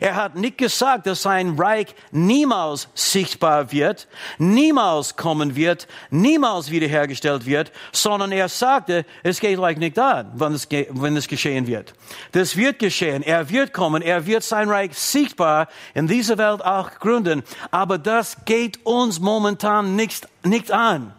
Er 0.00 0.16
hat 0.16 0.34
nicht 0.34 0.58
gesagt, 0.58 1.06
dass 1.06 1.22
sein 1.22 1.56
Reich 1.58 1.94
niemals 2.10 2.88
sichtbar 2.94 3.72
wird, 3.72 4.08
niemals 4.38 5.16
kommen 5.16 5.56
wird, 5.56 5.86
niemals 6.10 6.70
wiederhergestellt 6.70 7.46
wird, 7.46 7.72
sondern 7.92 8.32
er 8.32 8.48
sagte, 8.48 9.04
es 9.22 9.40
geht 9.40 9.58
euch 9.58 9.76
nicht 9.76 9.98
an, 9.98 10.32
wenn 10.34 10.52
es, 10.52 10.68
wenn 10.70 11.16
es 11.16 11.28
geschehen 11.28 11.66
wird. 11.66 11.94
Das 12.32 12.56
wird 12.56 12.78
geschehen. 12.78 13.22
Er 13.22 13.50
wird 13.50 13.72
kommen. 13.72 14.02
Er 14.02 14.26
wird 14.26 14.42
sein 14.42 14.68
Reich 14.68 14.94
sichtbar 14.94 15.68
in 15.94 16.06
dieser 16.06 16.38
Welt 16.38 16.64
auch 16.64 16.90
gründen. 16.98 17.42
Aber 17.70 17.98
das 17.98 18.44
geht 18.44 18.84
uns 18.84 19.20
momentan 19.20 19.96
nicht, 19.96 20.28
nicht 20.42 20.70
an. 20.70 21.12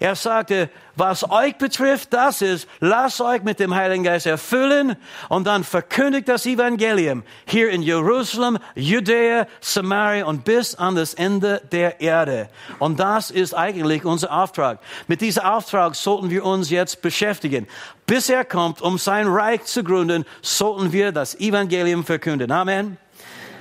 Er 0.00 0.14
sagte, 0.14 0.70
was 0.94 1.28
euch 1.30 1.56
betrifft, 1.56 2.12
das 2.12 2.42
ist, 2.42 2.68
lasst 2.80 3.20
euch 3.20 3.42
mit 3.42 3.60
dem 3.60 3.74
Heiligen 3.74 4.04
Geist 4.04 4.26
erfüllen 4.26 4.96
und 5.28 5.46
dann 5.46 5.64
verkündigt 5.64 6.28
das 6.28 6.46
Evangelium 6.46 7.22
hier 7.46 7.70
in 7.70 7.82
Jerusalem, 7.82 8.58
Judäa, 8.74 9.46
Samaria 9.60 10.24
und 10.24 10.44
bis 10.44 10.74
an 10.74 10.94
das 10.94 11.14
Ende 11.14 11.62
der 11.72 12.00
Erde. 12.00 12.48
Und 12.78 13.00
das 13.00 13.30
ist 13.30 13.54
eigentlich 13.54 14.04
unser 14.04 14.32
Auftrag. 14.32 14.80
Mit 15.06 15.20
diesem 15.20 15.44
Auftrag 15.44 15.94
sollten 15.94 16.30
wir 16.30 16.44
uns 16.44 16.70
jetzt 16.70 17.02
beschäftigen. 17.02 17.66
Bis 18.06 18.28
er 18.28 18.44
kommt, 18.44 18.80
um 18.80 18.98
sein 18.98 19.26
Reich 19.28 19.64
zu 19.64 19.84
gründen, 19.84 20.24
sollten 20.42 20.92
wir 20.92 21.12
das 21.12 21.38
Evangelium 21.38 22.04
verkünden. 22.04 22.50
Amen. 22.50 22.98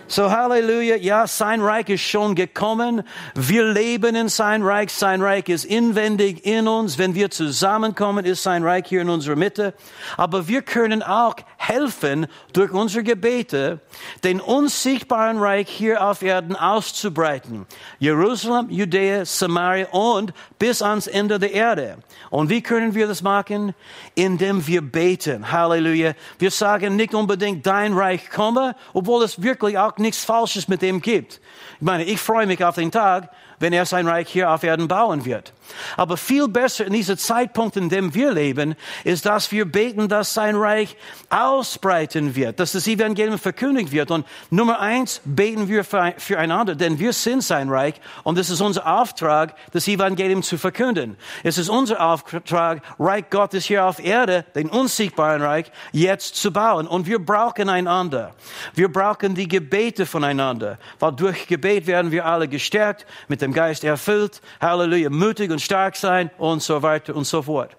So 0.09 0.31
Halleluja, 0.31 0.95
ja, 0.95 1.27
sein 1.27 1.61
Reich 1.61 1.89
ist 1.89 1.99
schon 1.99 2.33
gekommen. 2.33 3.03
Wir 3.35 3.65
leben 3.65 4.15
in 4.15 4.29
sein 4.29 4.63
Reich. 4.63 4.89
Sein 4.93 5.21
Reich 5.21 5.49
ist 5.49 5.65
inwendig 5.65 6.45
in 6.45 6.69
uns. 6.69 6.97
Wenn 6.97 7.13
wir 7.13 7.29
zusammenkommen, 7.29 8.23
ist 8.23 8.41
sein 8.41 8.63
Reich 8.63 8.85
hier 8.87 9.01
in 9.01 9.09
unserer 9.09 9.35
Mitte. 9.35 9.73
Aber 10.15 10.47
wir 10.47 10.61
können 10.61 11.03
auch 11.03 11.35
helfen, 11.57 12.27
durch 12.53 12.71
unsere 12.71 13.03
Gebete, 13.03 13.81
den 14.23 14.39
unsichtbaren 14.39 15.39
Reich 15.39 15.67
hier 15.67 16.01
auf 16.01 16.21
Erden 16.21 16.55
auszubreiten. 16.55 17.65
Jerusalem, 17.99 18.69
Judäa, 18.69 19.25
Samaria 19.25 19.87
und 19.87 20.31
bis 20.57 20.81
ans 20.81 21.07
Ende 21.07 21.37
der 21.37 21.51
Erde. 21.51 21.97
Und 22.29 22.49
wie 22.49 22.61
können 22.61 22.95
wir 22.95 23.07
das 23.07 23.21
machen? 23.21 23.73
Indem 24.15 24.65
wir 24.67 24.81
beten. 24.81 25.51
Halleluja. 25.51 26.13
Wir 26.39 26.51
sagen 26.51 26.95
nicht 26.95 27.13
unbedingt, 27.13 27.67
dein 27.67 27.91
Reich 27.91 28.29
komme, 28.29 28.73
obwohl 28.93 29.23
es 29.23 29.41
wirklich 29.41 29.77
auch 29.77 29.96
nichts 29.99 30.23
Falsches 30.23 30.67
mit 30.67 30.81
dem 30.81 31.01
gibt. 31.01 31.41
Ich 31.75 31.81
meine, 31.81 32.03
ich 32.03 32.19
freue 32.19 32.47
mich 32.47 32.63
auf 32.63 32.75
den 32.75 32.91
Tag, 32.91 33.29
wenn 33.59 33.73
er 33.73 33.85
sein 33.85 34.07
Reich 34.07 34.29
hier 34.29 34.51
auf 34.51 34.63
Erden 34.63 34.87
bauen 34.87 35.25
wird. 35.25 35.53
Aber 35.95 36.17
viel 36.17 36.47
besser 36.47 36.85
in 36.85 36.93
diesem 36.93 37.17
Zeitpunkt, 37.17 37.77
in 37.77 37.89
dem 37.89 38.13
wir 38.13 38.31
leben, 38.31 38.75
ist, 39.03 39.25
dass 39.25 39.51
wir 39.51 39.65
beten, 39.65 40.07
dass 40.07 40.33
sein 40.33 40.55
Reich 40.55 40.95
ausbreiten 41.29 42.35
wird, 42.35 42.59
dass 42.59 42.71
das 42.71 42.87
Evangelium 42.87 43.39
verkündigt 43.39 43.91
wird. 43.91 44.11
Und 44.11 44.25
Nummer 44.49 44.79
eins, 44.79 45.21
beten 45.25 45.67
wir 45.67 45.83
füreinander, 45.83 46.75
denn 46.75 46.99
wir 46.99 47.13
sind 47.13 47.43
sein 47.43 47.69
Reich 47.69 47.95
und 48.23 48.37
es 48.37 48.49
ist 48.49 48.61
unser 48.61 48.87
Auftrag, 48.87 49.55
das 49.71 49.87
Evangelium 49.87 50.43
zu 50.43 50.57
verkünden. 50.57 51.17
Es 51.43 51.57
ist 51.57 51.69
unser 51.69 52.01
Auftrag, 52.01 52.81
Reich 52.99 53.29
Gottes 53.29 53.65
hier 53.65 53.85
auf 53.85 54.03
Erde, 54.03 54.45
den 54.55 54.69
unsichtbaren 54.69 55.41
Reich, 55.41 55.71
jetzt 55.91 56.35
zu 56.35 56.51
bauen. 56.51 56.87
Und 56.87 57.07
wir 57.07 57.19
brauchen 57.19 57.69
einander. 57.69 58.33
Wir 58.73 58.91
brauchen 58.91 59.35
die 59.35 59.47
Gebete 59.47 60.05
voneinander, 60.05 60.77
weil 60.99 61.13
durch 61.13 61.47
Gebet 61.47 61.87
werden 61.87 62.11
wir 62.11 62.25
alle 62.25 62.47
gestärkt, 62.47 63.05
mit 63.27 63.41
dem 63.41 63.53
Geist 63.53 63.83
erfüllt, 63.83 64.41
Halleluja, 64.61 65.09
mutig 65.09 65.51
und 65.51 65.56
stark 65.59 65.95
sein 65.95 66.29
und 66.37 66.61
so 66.61 66.81
weiter 66.81 67.15
und 67.15 67.25
so 67.25 67.41
fort. 67.41 67.75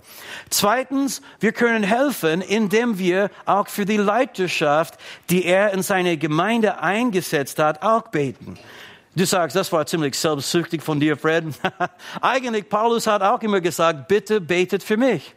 Zweitens, 0.51 1.23
wir 1.41 1.53
können 1.53 1.83
helfen, 1.83 2.41
indem 2.41 2.99
wir 2.99 3.31
auch 3.47 3.69
für 3.69 3.85
die 3.85 3.97
Leiterschaft, 3.97 4.95
die 5.31 5.45
er 5.45 5.73
in 5.73 5.83
seine 5.83 6.17
Gemeinde 6.17 6.81
eingesetzt 6.81 7.59
hat, 7.59 7.83
auch 7.83 8.09
beten. 8.09 8.59
Du 9.15 9.27
sagst, 9.27 9.57
das 9.57 9.73
war 9.73 9.85
ziemlich 9.87 10.15
selbstsüchtig 10.15 10.83
von 10.83 11.01
dir, 11.01 11.17
Fred. 11.17 11.45
Eigentlich, 12.21 12.69
Paulus 12.69 13.07
hat 13.07 13.23
auch 13.23 13.41
immer 13.43 13.61
gesagt, 13.61 14.07
bitte 14.07 14.41
betet 14.41 14.83
für 14.83 14.97
mich. 14.97 15.35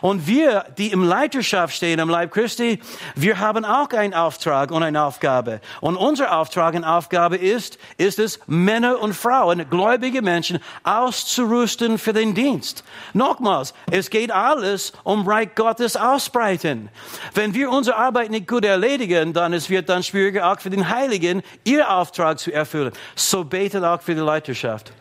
Und 0.00 0.26
wir, 0.26 0.64
die 0.76 0.92
im 0.92 1.02
Leiterschaft 1.02 1.74
stehen 1.74 1.98
im 1.98 2.08
Leib 2.08 2.32
Christi, 2.32 2.80
wir 3.14 3.38
haben 3.38 3.64
auch 3.64 3.90
einen 3.90 4.14
Auftrag 4.14 4.70
und 4.70 4.82
eine 4.82 5.02
Aufgabe. 5.02 5.60
Und 5.80 5.96
unser 5.96 6.36
Auftrag 6.36 6.74
und 6.74 6.84
Aufgabe 6.84 7.36
ist, 7.36 7.78
ist 7.96 8.18
es, 8.18 8.40
Männer 8.46 9.00
und 9.00 9.14
Frauen, 9.14 9.68
gläubige 9.70 10.22
Menschen 10.22 10.58
auszurüsten 10.82 11.98
für 11.98 12.12
den 12.12 12.34
Dienst. 12.34 12.84
Nochmals, 13.12 13.74
es 13.90 14.10
geht 14.10 14.30
alles 14.30 14.92
um 15.04 15.26
Reich 15.26 15.54
Gottes 15.54 15.96
ausbreiten. 15.96 16.88
Wenn 17.34 17.54
wir 17.54 17.70
unsere 17.70 17.96
Arbeit 17.96 18.30
nicht 18.30 18.48
gut 18.48 18.64
erledigen, 18.64 19.32
dann 19.32 19.52
es 19.52 19.70
wird 19.70 19.88
dann 19.88 20.02
schwieriger 20.02 20.52
auch 20.52 20.60
für 20.60 20.70
den 20.70 20.88
Heiligen, 20.88 21.42
ihr 21.64 21.90
Auftrag 21.90 22.38
zu 22.38 22.52
erfüllen. 22.52 22.92
So 23.14 23.44
betet 23.44 23.84
auch 23.84 24.00
für 24.00 24.14
die 24.14 24.20
Leiterschaft. 24.20 24.92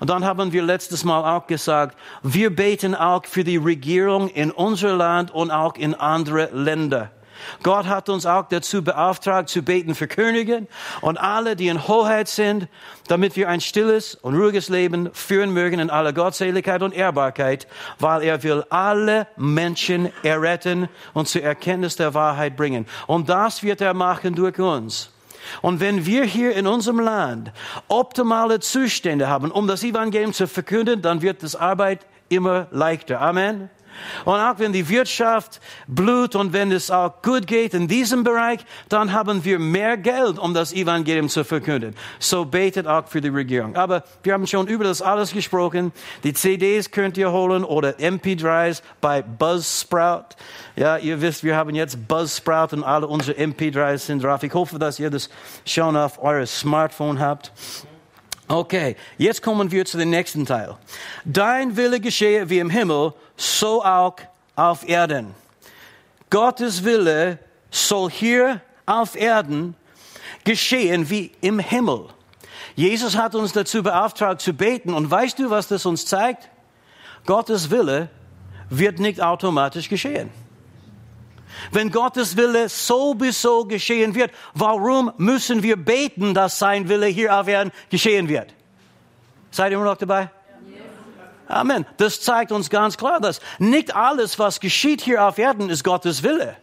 Und 0.00 0.10
dann 0.10 0.24
haben 0.24 0.52
wir 0.52 0.62
letztes 0.62 1.04
Mal 1.04 1.36
auch 1.36 1.46
gesagt, 1.46 1.96
wir 2.22 2.54
beten 2.54 2.94
auch 2.94 3.24
für 3.26 3.44
die 3.44 3.56
Regierung 3.56 4.28
in 4.28 4.50
unser 4.50 4.94
Land 4.94 5.30
und 5.30 5.50
auch 5.50 5.74
in 5.76 5.94
andere 5.94 6.50
Länder. 6.52 7.10
Gott 7.62 7.86
hat 7.86 8.08
uns 8.08 8.26
auch 8.26 8.48
dazu 8.48 8.82
beauftragt, 8.82 9.48
zu 9.48 9.62
beten 9.62 9.94
für 9.94 10.08
Könige 10.08 10.66
und 11.00 11.18
alle, 11.18 11.56
die 11.56 11.68
in 11.68 11.86
Hoheit 11.88 12.28
sind, 12.28 12.68
damit 13.08 13.36
wir 13.36 13.48
ein 13.48 13.60
stilles 13.60 14.14
und 14.14 14.36
ruhiges 14.36 14.68
Leben 14.68 15.10
führen 15.12 15.50
mögen 15.50 15.80
in 15.80 15.90
aller 15.90 16.12
Gottseligkeit 16.12 16.82
und 16.82 16.94
Ehrbarkeit, 16.94 17.66
weil 17.98 18.22
er 18.22 18.42
will 18.42 18.64
alle 18.70 19.26
Menschen 19.36 20.10
erretten 20.22 20.88
und 21.14 21.28
zur 21.28 21.42
Erkenntnis 21.42 21.96
der 21.96 22.14
Wahrheit 22.14 22.56
bringen. 22.56 22.86
Und 23.06 23.28
das 23.28 23.62
wird 23.62 23.80
er 23.80 23.94
machen 23.94 24.34
durch 24.34 24.58
uns. 24.58 25.10
Und 25.60 25.80
wenn 25.80 26.06
wir 26.06 26.24
hier 26.24 26.54
in 26.54 26.66
unserem 26.66 27.00
Land 27.00 27.52
optimale 27.88 28.60
Zustände 28.60 29.28
haben, 29.28 29.50
um 29.50 29.66
das 29.66 29.82
Evangelium 29.82 30.32
zu 30.32 30.46
verkünden, 30.46 31.02
dann 31.02 31.22
wird 31.22 31.42
das 31.42 31.56
Arbeit 31.56 32.06
immer 32.28 32.68
leichter. 32.70 33.20
Amen. 33.20 33.70
Und 34.24 34.34
auch 34.34 34.58
wenn 34.58 34.72
die 34.72 34.88
Wirtschaft 34.88 35.60
blüht 35.86 36.34
und 36.34 36.52
wenn 36.52 36.72
es 36.72 36.90
auch 36.90 37.22
gut 37.22 37.46
geht 37.46 37.74
in 37.74 37.88
diesem 37.88 38.24
Bereich, 38.24 38.60
dann 38.88 39.12
haben 39.12 39.44
wir 39.44 39.58
mehr 39.58 39.96
Geld, 39.96 40.38
um 40.38 40.54
das 40.54 40.72
Evangelium 40.72 41.28
zu 41.28 41.44
verkünden. 41.44 41.94
So 42.18 42.44
betet 42.44 42.86
auch 42.86 43.06
für 43.06 43.20
die 43.20 43.28
Regierung. 43.28 43.76
Aber 43.76 44.04
wir 44.22 44.32
haben 44.32 44.46
schon 44.46 44.66
über 44.66 44.84
das 44.84 45.02
alles 45.02 45.32
gesprochen. 45.32 45.92
Die 46.24 46.32
CDs 46.32 46.90
könnt 46.90 47.16
ihr 47.16 47.32
holen 47.32 47.64
oder 47.64 47.90
MP3s 47.98 48.82
bei 49.00 49.22
Buzzsprout. 49.22 50.36
Ja, 50.76 50.96
ihr 50.96 51.20
wisst, 51.20 51.44
wir 51.44 51.56
haben 51.56 51.74
jetzt 51.74 52.08
Buzzsprout 52.08 52.68
und 52.72 52.84
alle 52.84 53.06
unsere 53.06 53.38
MP3s 53.38 53.98
sind 53.98 54.22
drauf. 54.22 54.42
Ich 54.42 54.54
hoffe, 54.54 54.78
dass 54.78 54.98
ihr 54.98 55.10
das 55.10 55.28
schon 55.64 55.96
auf 55.96 56.22
eure 56.22 56.46
Smartphone 56.46 57.20
habt. 57.20 57.52
Okay, 58.52 58.96
jetzt 59.16 59.40
kommen 59.40 59.70
wir 59.70 59.86
zu 59.86 59.96
dem 59.96 60.10
nächsten 60.10 60.44
Teil. 60.44 60.76
Dein 61.24 61.74
Wille 61.74 62.00
geschehe 62.00 62.50
wie 62.50 62.58
im 62.58 62.68
Himmel, 62.68 63.14
so 63.34 63.82
auch 63.82 64.16
auf 64.56 64.86
Erden. 64.86 65.34
Gottes 66.28 66.84
Wille 66.84 67.38
soll 67.70 68.10
hier 68.10 68.60
auf 68.84 69.16
Erden 69.16 69.74
geschehen 70.44 71.08
wie 71.08 71.32
im 71.40 71.60
Himmel. 71.60 72.08
Jesus 72.76 73.16
hat 73.16 73.34
uns 73.34 73.54
dazu 73.54 73.82
beauftragt 73.82 74.42
zu 74.42 74.52
beten 74.52 74.92
und 74.92 75.10
weißt 75.10 75.38
du, 75.38 75.48
was 75.48 75.68
das 75.68 75.86
uns 75.86 76.04
zeigt? 76.04 76.50
Gottes 77.24 77.70
Wille 77.70 78.10
wird 78.68 78.98
nicht 78.98 79.22
automatisch 79.22 79.88
geschehen. 79.88 80.28
Wenn 81.70 81.90
Gottes 81.90 82.36
Wille 82.36 82.68
sowieso 82.68 83.64
geschehen 83.64 84.14
wird, 84.14 84.30
warum 84.54 85.12
müssen 85.16 85.62
wir 85.62 85.76
beten, 85.76 86.34
dass 86.34 86.58
sein 86.58 86.88
Wille 86.88 87.06
hier 87.06 87.38
auf 87.38 87.48
Erden 87.48 87.72
geschehen 87.90 88.28
wird? 88.28 88.54
Seid 89.50 89.72
ihr 89.72 89.76
immer 89.76 89.86
noch 89.86 89.96
dabei? 89.96 90.30
Amen. 91.48 91.84
Das 91.98 92.20
zeigt 92.20 92.50
uns 92.50 92.70
ganz 92.70 92.96
klar, 92.96 93.20
dass 93.20 93.40
nicht 93.58 93.94
alles, 93.94 94.38
was 94.38 94.58
geschieht 94.60 95.02
hier 95.02 95.24
auf 95.24 95.38
Erden, 95.38 95.68
ist 95.68 95.84
Gottes 95.84 96.22
Wille. 96.22 96.56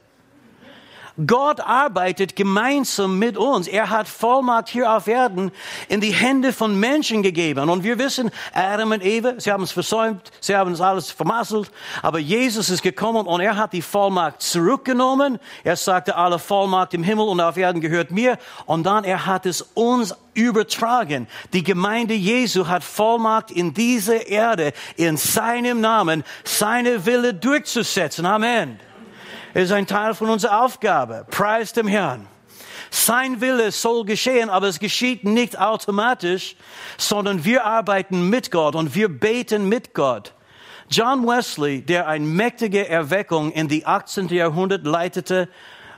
Gott 1.26 1.60
arbeitet 1.60 2.36
gemeinsam 2.36 3.20
mit 3.20 3.38
uns. 3.38 3.68
Er 3.68 3.90
hat 3.90 4.08
Vollmacht 4.08 4.70
hier 4.70 4.92
auf 4.92 5.08
Erden 5.08 5.52
in 5.90 6.00
die 6.02 6.14
Hände 6.14 6.54
von 6.54 6.80
Menschen 6.80 7.24
gegeben. 7.24 7.70
Und 7.70 7.84
wir 7.84 8.00
wissen, 8.00 8.32
Adam 8.54 8.92
und 8.92 9.04
Eva, 9.04 9.34
sie 9.38 9.52
haben 9.52 9.64
es 9.64 9.72
versäumt, 9.72 10.32
sie 10.40 10.56
haben 10.56 10.72
es 10.72 10.82
alles 10.82 11.12
vermasselt. 11.12 11.72
Aber 12.02 12.20
Jesus 12.20 12.70
ist 12.70 12.84
gekommen 12.84 13.28
und 13.28 13.42
er 13.42 13.58
hat 13.58 13.74
die 13.74 13.82
Vollmacht 13.82 14.42
zurückgenommen. 14.42 15.40
Er 15.64 15.76
sagte, 15.76 16.16
alle 16.16 16.40
Vollmacht 16.40 16.94
im 16.94 17.04
Himmel 17.04 17.28
und 17.28 17.42
auf 17.42 17.58
Erden 17.58 17.82
gehört 17.82 18.12
mir. 18.12 18.38
Und 18.66 18.84
dann 18.86 19.04
er 19.04 19.26
hat 19.26 19.46
es 19.46 19.62
uns 19.74 20.16
übertragen. 20.34 21.28
Die 21.52 21.64
Gemeinde 21.64 22.14
Jesu 22.14 22.68
hat 22.68 22.84
Vollmacht 22.84 23.52
in 23.52 23.74
dieser 23.74 24.28
Erde, 24.28 24.72
in 24.96 25.18
seinem 25.18 25.82
Namen, 25.82 26.24
seine 26.46 27.06
Wille 27.06 27.34
durchzusetzen. 27.34 28.26
Amen. 28.26 28.80
Ist 29.54 29.72
ein 29.72 29.88
Teil 29.88 30.14
von 30.14 30.30
unserer 30.30 30.64
Aufgabe. 30.64 31.26
Preis 31.30 31.74
dem 31.74 31.88
Herrn. 31.88 32.28
Sein 32.92 33.42
Wille 33.42 33.72
soll 33.72 34.06
geschehen, 34.06 34.50
aber 34.50 34.68
es 34.68 34.80
geschieht 34.80 35.24
nicht 35.24 35.60
automatisch, 35.60 36.56
sondern 36.98 37.46
wir 37.46 37.66
arbeiten 37.66 38.30
mit 38.30 38.52
Gott 38.52 38.76
und 38.76 38.96
wir 38.96 39.10
beten 39.10 39.70
mit 39.70 39.94
Gott. 39.94 40.34
John 40.90 41.28
Wesley, 41.28 41.82
der 41.82 42.08
eine 42.08 42.26
mächtige 42.26 42.88
Erweckung 42.88 43.52
in 43.52 43.68
die 43.68 43.86
18. 43.86 44.30
Jahrhundert 44.30 44.86
leitete, 44.86 45.48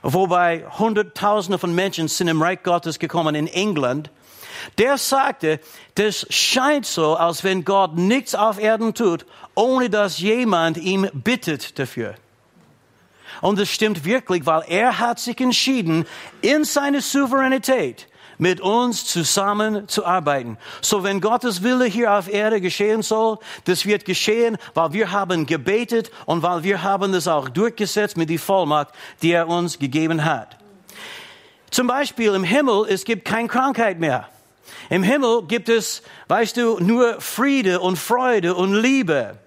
wobei 0.02 0.66
Hunderttausende 0.78 1.58
von 1.58 1.74
Menschen 1.74 2.08
sind 2.08 2.28
im 2.28 2.42
Reich 2.42 2.62
Gottes 2.62 2.98
gekommen 2.98 3.34
in 3.34 3.46
England, 3.46 4.10
der 4.78 4.98
sagte, 4.98 5.60
das 5.94 6.26
scheint 6.28 6.84
so, 6.84 7.16
als 7.16 7.42
wenn 7.42 7.64
Gott 7.64 7.96
nichts 7.96 8.34
auf 8.34 8.60
Erden 8.60 8.94
tut, 8.94 9.24
ohne 9.54 9.88
dass 9.88 10.18
jemand 10.18 10.76
ihm 10.76 11.08
bittet 11.12 11.78
dafür. 11.78 12.14
Und 13.42 13.58
das 13.58 13.68
stimmt 13.68 14.06
wirklich, 14.06 14.46
weil 14.46 14.62
er 14.68 14.98
hat 14.98 15.18
sich 15.18 15.38
entschieden, 15.40 16.06
in 16.40 16.64
seiner 16.64 17.02
Souveränität 17.02 18.08
mit 18.38 18.60
uns 18.60 19.04
zusammen 19.04 19.88
zu 19.88 20.06
arbeiten. 20.06 20.56
So 20.80 21.04
wenn 21.04 21.20
Gottes 21.20 21.62
Wille 21.62 21.84
hier 21.84 22.12
auf 22.12 22.32
Erde 22.32 22.60
geschehen 22.60 23.02
soll, 23.02 23.38
das 23.64 23.84
wird 23.84 24.04
geschehen, 24.04 24.56
weil 24.74 24.92
wir 24.92 25.12
haben 25.12 25.46
gebetet 25.46 26.10
und 26.24 26.42
weil 26.42 26.62
wir 26.62 26.82
haben 26.82 27.12
es 27.14 27.28
auch 27.28 27.48
durchgesetzt 27.48 28.16
mit 28.16 28.30
die 28.30 28.38
Vollmacht, 28.38 28.88
die 29.22 29.32
er 29.32 29.48
uns 29.48 29.78
gegeben 29.78 30.24
hat. 30.24 30.56
Zum 31.70 31.86
Beispiel 31.86 32.34
im 32.34 32.44
Himmel, 32.44 32.86
es 32.88 33.04
gibt 33.04 33.24
keine 33.24 33.48
Krankheit 33.48 33.98
mehr. 33.98 34.28
Im 34.88 35.02
Himmel 35.02 35.42
gibt 35.48 35.68
es, 35.68 36.02
weißt 36.28 36.56
du, 36.56 36.78
nur 36.78 37.20
Friede 37.20 37.80
und 37.80 37.98
Freude 37.98 38.54
und 38.54 38.74
Liebe. 38.74 39.38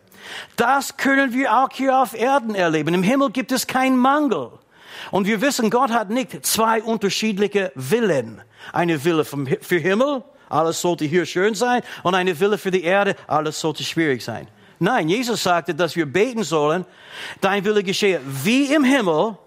Das 0.55 0.97
können 0.97 1.33
wir 1.33 1.57
auch 1.57 1.69
hier 1.71 1.97
auf 1.97 2.13
Erden 2.13 2.55
erleben. 2.55 2.93
Im 2.93 3.03
Himmel 3.03 3.31
gibt 3.31 3.51
es 3.51 3.67
keinen 3.67 3.97
Mangel. 3.97 4.51
Und 5.11 5.27
wir 5.27 5.41
wissen, 5.41 5.69
Gott 5.69 5.91
hat 5.91 6.09
nicht 6.09 6.45
zwei 6.45 6.81
unterschiedliche 6.81 7.71
Willen. 7.75 8.41
Eine 8.73 9.03
Wille 9.03 9.25
für 9.25 9.77
Himmel, 9.77 10.23
alles 10.49 10.81
sollte 10.81 11.05
hier 11.05 11.25
schön 11.25 11.53
sein, 11.53 11.81
und 12.03 12.15
eine 12.15 12.39
Wille 12.39 12.57
für 12.57 12.71
die 12.71 12.83
Erde, 12.83 13.15
alles 13.27 13.59
sollte 13.59 13.83
schwierig 13.83 14.23
sein. 14.23 14.47
Nein, 14.79 15.07
Jesus 15.07 15.43
sagte, 15.43 15.73
dass 15.73 15.95
wir 15.95 16.05
beten 16.05 16.43
sollen, 16.43 16.85
dein 17.41 17.63
Wille 17.63 17.83
geschehe 17.83 18.19
wie 18.25 18.73
im 18.73 18.83
Himmel, 18.83 19.37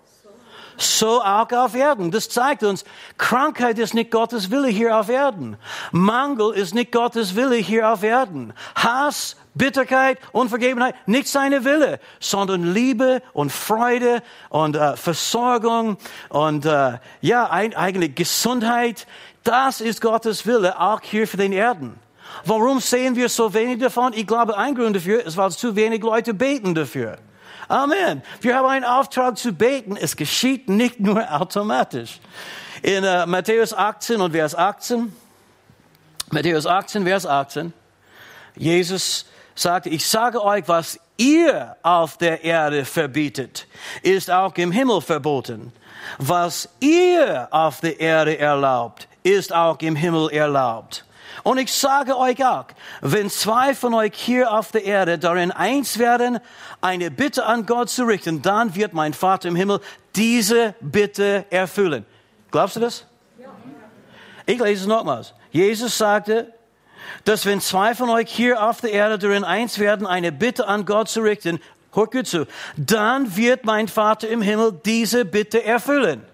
so 0.78 1.22
auch 1.22 1.50
auf 1.52 1.74
Erden. 1.74 2.10
Das 2.10 2.28
zeigt 2.28 2.62
uns, 2.62 2.84
Krankheit 3.16 3.78
ist 3.78 3.94
nicht 3.94 4.10
Gottes 4.10 4.50
Wille 4.50 4.68
hier 4.68 4.96
auf 4.96 5.08
Erden. 5.08 5.56
Mangel 5.92 6.54
ist 6.54 6.74
nicht 6.74 6.92
Gottes 6.92 7.36
Wille 7.36 7.56
hier 7.56 7.90
auf 7.90 8.02
Erden. 8.02 8.52
Hass, 8.74 9.36
Bitterkeit, 9.54 10.18
Unvergebenheit, 10.32 10.94
nicht 11.06 11.28
seine 11.28 11.64
Wille, 11.64 12.00
sondern 12.20 12.72
Liebe 12.72 13.22
und 13.32 13.50
Freude 13.50 14.22
und 14.48 14.76
äh, 14.76 14.96
Versorgung 14.96 15.98
und 16.28 16.64
äh, 16.64 16.98
ja, 17.20 17.50
ein, 17.50 17.74
eigentlich 17.74 18.14
Gesundheit. 18.14 19.06
Das 19.44 19.80
ist 19.80 20.00
Gottes 20.00 20.46
Wille, 20.46 20.80
auch 20.80 21.00
hier 21.02 21.26
für 21.26 21.36
den 21.36 21.52
Erden. 21.52 21.98
Warum 22.44 22.80
sehen 22.80 23.16
wir 23.16 23.28
so 23.28 23.52
wenig 23.52 23.78
davon? 23.78 24.12
Ich 24.14 24.26
glaube, 24.26 24.56
ein 24.56 24.74
Grund 24.74 24.96
dafür 24.96 25.24
ist, 25.24 25.36
weil 25.36 25.50
zu 25.50 25.74
wenig 25.74 26.02
Leute 26.02 26.34
beten 26.34 26.74
dafür. 26.74 27.18
Amen. 27.68 28.22
Wir 28.40 28.56
haben 28.56 28.66
einen 28.66 28.84
Auftrag 28.84 29.36
zu 29.36 29.52
beten. 29.52 29.96
Es 29.96 30.16
geschieht 30.16 30.70
nicht 30.70 31.00
nur 31.00 31.30
automatisch. 31.30 32.18
In 32.82 33.04
uh, 33.04 33.26
Matthäus 33.26 33.74
18 33.74 34.20
und 34.20 34.32
Vers 34.32 34.54
18, 34.54 35.14
Matthäus 36.30 36.66
18, 36.66 37.04
Vers 37.04 37.26
18, 37.26 37.72
Jesus 38.56 39.26
sagte, 39.54 39.90
ich 39.90 40.06
sage 40.06 40.42
euch, 40.42 40.66
was 40.66 40.98
ihr 41.18 41.76
auf 41.82 42.16
der 42.16 42.42
Erde 42.42 42.84
verbietet, 42.84 43.66
ist 44.02 44.30
auch 44.30 44.54
im 44.56 44.72
Himmel 44.72 45.02
verboten. 45.02 45.72
Was 46.18 46.70
ihr 46.80 47.48
auf 47.50 47.80
der 47.80 48.00
Erde 48.00 48.38
erlaubt, 48.38 49.08
ist 49.22 49.52
auch 49.52 49.78
im 49.80 49.96
Himmel 49.96 50.30
erlaubt. 50.30 51.04
Und 51.42 51.58
ich 51.58 51.72
sage 51.72 52.16
euch 52.16 52.44
auch, 52.44 52.66
wenn 53.00 53.30
zwei 53.30 53.74
von 53.74 53.94
euch 53.94 54.12
hier 54.14 54.52
auf 54.52 54.72
der 54.72 54.84
Erde 54.84 55.18
darin 55.18 55.50
eins 55.50 55.98
werden, 55.98 56.38
eine 56.80 57.10
Bitte 57.10 57.46
an 57.46 57.66
Gott 57.66 57.90
zu 57.90 58.04
richten, 58.04 58.42
dann 58.42 58.74
wird 58.74 58.92
mein 58.92 59.14
Vater 59.14 59.48
im 59.48 59.56
Himmel 59.56 59.80
diese 60.16 60.74
Bitte 60.80 61.44
erfüllen. 61.50 62.04
Glaubst 62.50 62.76
du 62.76 62.80
das? 62.80 63.06
Ich 64.46 64.58
lese 64.58 64.82
es 64.82 64.86
nochmals. 64.86 65.34
Jesus 65.50 65.98
sagte, 65.98 66.52
dass 67.24 67.46
wenn 67.46 67.60
zwei 67.60 67.94
von 67.94 68.10
euch 68.10 68.30
hier 68.30 68.62
auf 68.62 68.80
der 68.80 68.92
Erde 68.92 69.18
darin 69.18 69.44
eins 69.44 69.78
werden, 69.78 70.06
eine 70.06 70.32
Bitte 70.32 70.66
an 70.66 70.84
Gott 70.86 71.08
zu 71.08 71.20
richten, 71.20 71.60
hört 71.92 72.12
gut 72.12 72.26
zu, 72.26 72.46
dann 72.76 73.36
wird 73.36 73.64
mein 73.64 73.88
Vater 73.88 74.28
im 74.28 74.42
Himmel 74.42 74.80
diese 74.84 75.24
Bitte 75.24 75.62
erfüllen. 75.64 76.24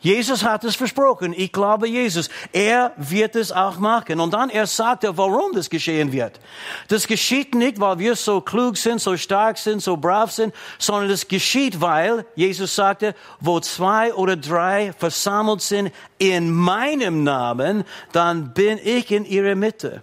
Jesus 0.00 0.42
hat 0.42 0.64
es 0.64 0.76
versprochen. 0.76 1.34
Ich 1.36 1.52
glaube 1.52 1.86
Jesus. 1.86 2.30
Er 2.52 2.92
wird 2.96 3.36
es 3.36 3.52
auch 3.52 3.78
machen. 3.78 4.18
Und 4.18 4.32
dann 4.32 4.48
er 4.48 4.66
sagte, 4.66 5.16
warum 5.16 5.52
das 5.52 5.68
geschehen 5.68 6.10
wird. 6.10 6.40
Das 6.88 7.06
geschieht 7.06 7.54
nicht, 7.54 7.80
weil 7.80 7.98
wir 7.98 8.16
so 8.16 8.40
klug 8.40 8.78
sind, 8.78 9.00
so 9.00 9.16
stark 9.18 9.58
sind, 9.58 9.82
so 9.82 9.98
brav 9.98 10.32
sind, 10.32 10.54
sondern 10.78 11.10
das 11.10 11.28
geschieht, 11.28 11.82
weil 11.82 12.24
Jesus 12.34 12.74
sagte, 12.74 13.14
wo 13.40 13.60
zwei 13.60 14.14
oder 14.14 14.36
drei 14.36 14.94
versammelt 14.96 15.60
sind 15.60 15.92
in 16.18 16.50
meinem 16.50 17.22
Namen, 17.22 17.84
dann 18.12 18.54
bin 18.54 18.78
ich 18.82 19.10
in 19.10 19.26
ihrer 19.26 19.54
Mitte. 19.54 20.02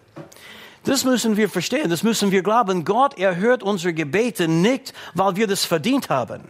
Das 0.83 1.03
müssen 1.03 1.35
wir 1.35 1.49
verstehen, 1.49 1.89
das 1.89 2.03
müssen 2.03 2.31
wir 2.31 2.43
glauben. 2.43 2.85
Gott 2.85 3.19
erhört 3.19 3.61
unsere 3.61 3.93
Gebete 3.93 4.47
nicht, 4.47 4.93
weil 5.15 5.35
wir 5.35 5.47
das 5.47 5.65
verdient 5.65 6.09
haben. 6.09 6.43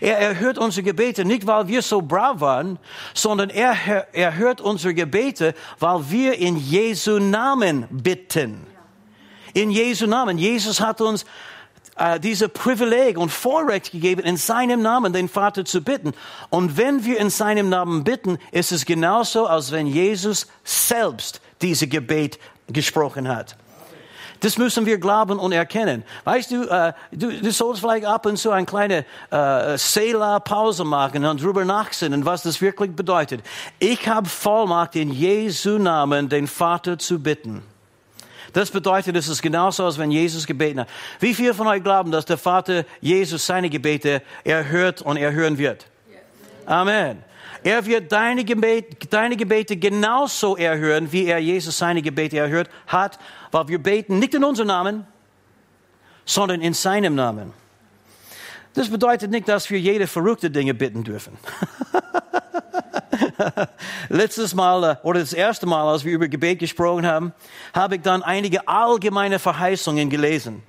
Er 0.00 0.18
erhört 0.18 0.58
unsere 0.58 0.82
Gebete 0.82 1.24
nicht, 1.24 1.46
weil 1.46 1.68
wir 1.68 1.82
so 1.82 2.02
brav 2.02 2.40
waren, 2.40 2.78
sondern 3.14 3.50
er 3.50 3.74
erhört 4.14 4.60
unsere 4.60 4.94
Gebete, 4.94 5.54
weil 5.78 6.10
wir 6.10 6.38
in 6.38 6.56
Jesu 6.56 7.18
Namen 7.18 7.86
bitten. 7.90 8.66
In 9.52 9.70
Jesu 9.70 10.06
Namen. 10.06 10.38
Jesus 10.38 10.80
hat 10.80 11.00
uns 11.00 11.24
äh, 11.96 12.18
diese 12.18 12.48
Privileg 12.48 13.18
und 13.18 13.30
Vorrecht 13.30 13.92
gegeben, 13.92 14.22
in 14.22 14.36
seinem 14.36 14.80
Namen 14.80 15.12
den 15.12 15.28
Vater 15.28 15.64
zu 15.64 15.82
bitten. 15.82 16.12
Und 16.48 16.76
wenn 16.76 17.04
wir 17.04 17.18
in 17.18 17.30
seinem 17.30 17.68
Namen 17.68 18.04
bitten, 18.04 18.38
ist 18.52 18.72
es 18.72 18.86
genauso, 18.86 19.46
als 19.46 19.70
wenn 19.70 19.86
Jesus 19.86 20.46
selbst 20.64 21.40
diese 21.60 21.88
Gebet 21.88 22.38
gesprochen 22.68 23.28
hat. 23.28 23.56
Das 24.40 24.56
müssen 24.56 24.86
wir 24.86 24.98
glauben 24.98 25.38
und 25.38 25.52
erkennen. 25.52 26.02
Weißt 26.24 26.50
du, 26.50 26.64
äh, 26.64 26.92
du, 27.12 27.30
du 27.30 27.50
sollst 27.52 27.80
vielleicht 27.80 28.06
ab 28.06 28.24
und 28.26 28.38
zu 28.38 28.50
eine 28.50 28.66
kleine 28.66 29.04
äh, 29.30 29.76
Selah-Pause 29.76 30.84
machen 30.84 31.24
und 31.24 31.42
drüber 31.42 31.64
nachsinnen, 31.64 32.24
was 32.24 32.42
das 32.42 32.60
wirklich 32.60 32.92
bedeutet. 32.96 33.42
Ich 33.78 34.08
habe 34.08 34.28
Vollmacht 34.28 34.96
in 34.96 35.12
Jesu 35.12 35.78
Namen, 35.78 36.28
den 36.28 36.46
Vater 36.46 36.98
zu 36.98 37.22
bitten. 37.22 37.62
Das 38.52 38.70
bedeutet, 38.70 39.14
es 39.16 39.28
ist 39.28 39.42
genauso, 39.42 39.84
als 39.84 39.98
wenn 39.98 40.10
Jesus 40.10 40.46
gebeten 40.46 40.80
hat. 40.80 40.88
Wie 41.20 41.34
viele 41.34 41.54
von 41.54 41.66
euch 41.66 41.82
glauben, 41.82 42.10
dass 42.10 42.24
der 42.24 42.38
Vater 42.38 42.84
Jesus 43.00 43.46
seine 43.46 43.70
Gebete 43.70 44.22
erhört 44.42 45.02
und 45.02 45.16
erhören 45.16 45.58
wird? 45.58 45.86
Amen. 46.66 47.22
Er 47.62 47.84
wird 47.84 48.10
deine 48.10 48.44
Gebete, 48.44 49.06
deine 49.08 49.36
Gebete 49.36 49.76
genauso 49.76 50.56
erhören, 50.56 51.12
wie 51.12 51.26
er 51.26 51.38
Jesus 51.38 51.76
seine 51.76 52.00
Gebete 52.00 52.38
erhört 52.38 52.70
hat, 52.86 53.18
weil 53.50 53.68
wir 53.68 53.82
beten 53.82 54.18
nicht 54.18 54.34
in 54.34 54.44
unserem 54.44 54.68
Namen, 54.68 55.06
sondern 56.24 56.60
in 56.60 56.74
seinem 56.74 57.14
Namen. 57.14 57.52
Das 58.74 58.88
bedeutet 58.88 59.30
nicht, 59.30 59.48
dass 59.48 59.68
wir 59.68 59.80
jede 59.80 60.06
verrückte 60.06 60.50
Dinge 60.50 60.74
bitten 60.74 61.02
dürfen. 61.02 61.36
Letztes 64.08 64.54
Mal 64.54 64.84
äh, 64.84 64.96
oder 65.02 65.20
das 65.20 65.32
erste 65.32 65.66
Mal, 65.66 65.90
als 65.90 66.04
wir 66.04 66.12
über 66.12 66.28
Gebet 66.28 66.60
gesprochen 66.60 67.06
haben, 67.06 67.32
habe 67.74 67.96
ich 67.96 68.02
dann 68.02 68.22
einige 68.22 68.68
allgemeine 68.68 69.38
Verheißungen 69.38 70.08
gelesen. 70.08 70.62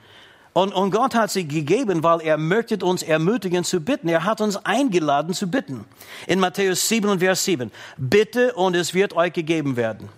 Und, 0.53 0.73
und 0.73 0.91
Gott 0.91 1.15
hat 1.15 1.31
sie 1.31 1.47
gegeben, 1.47 2.03
weil 2.03 2.21
er 2.21 2.37
möchte 2.37 2.83
uns 2.83 3.03
ermutigen 3.03 3.63
zu 3.63 3.79
bitten. 3.79 4.09
Er 4.09 4.25
hat 4.25 4.41
uns 4.41 4.57
eingeladen 4.57 5.33
zu 5.33 5.49
bitten. 5.49 5.85
In 6.27 6.39
Matthäus 6.39 6.89
7 6.89 7.09
und 7.09 7.19
Vers 7.19 7.45
7. 7.45 7.71
Bitte 7.97 8.53
und 8.53 8.75
es 8.75 8.93
wird 8.93 9.13
euch 9.15 9.31
gegeben 9.31 9.77
werden. 9.77 10.09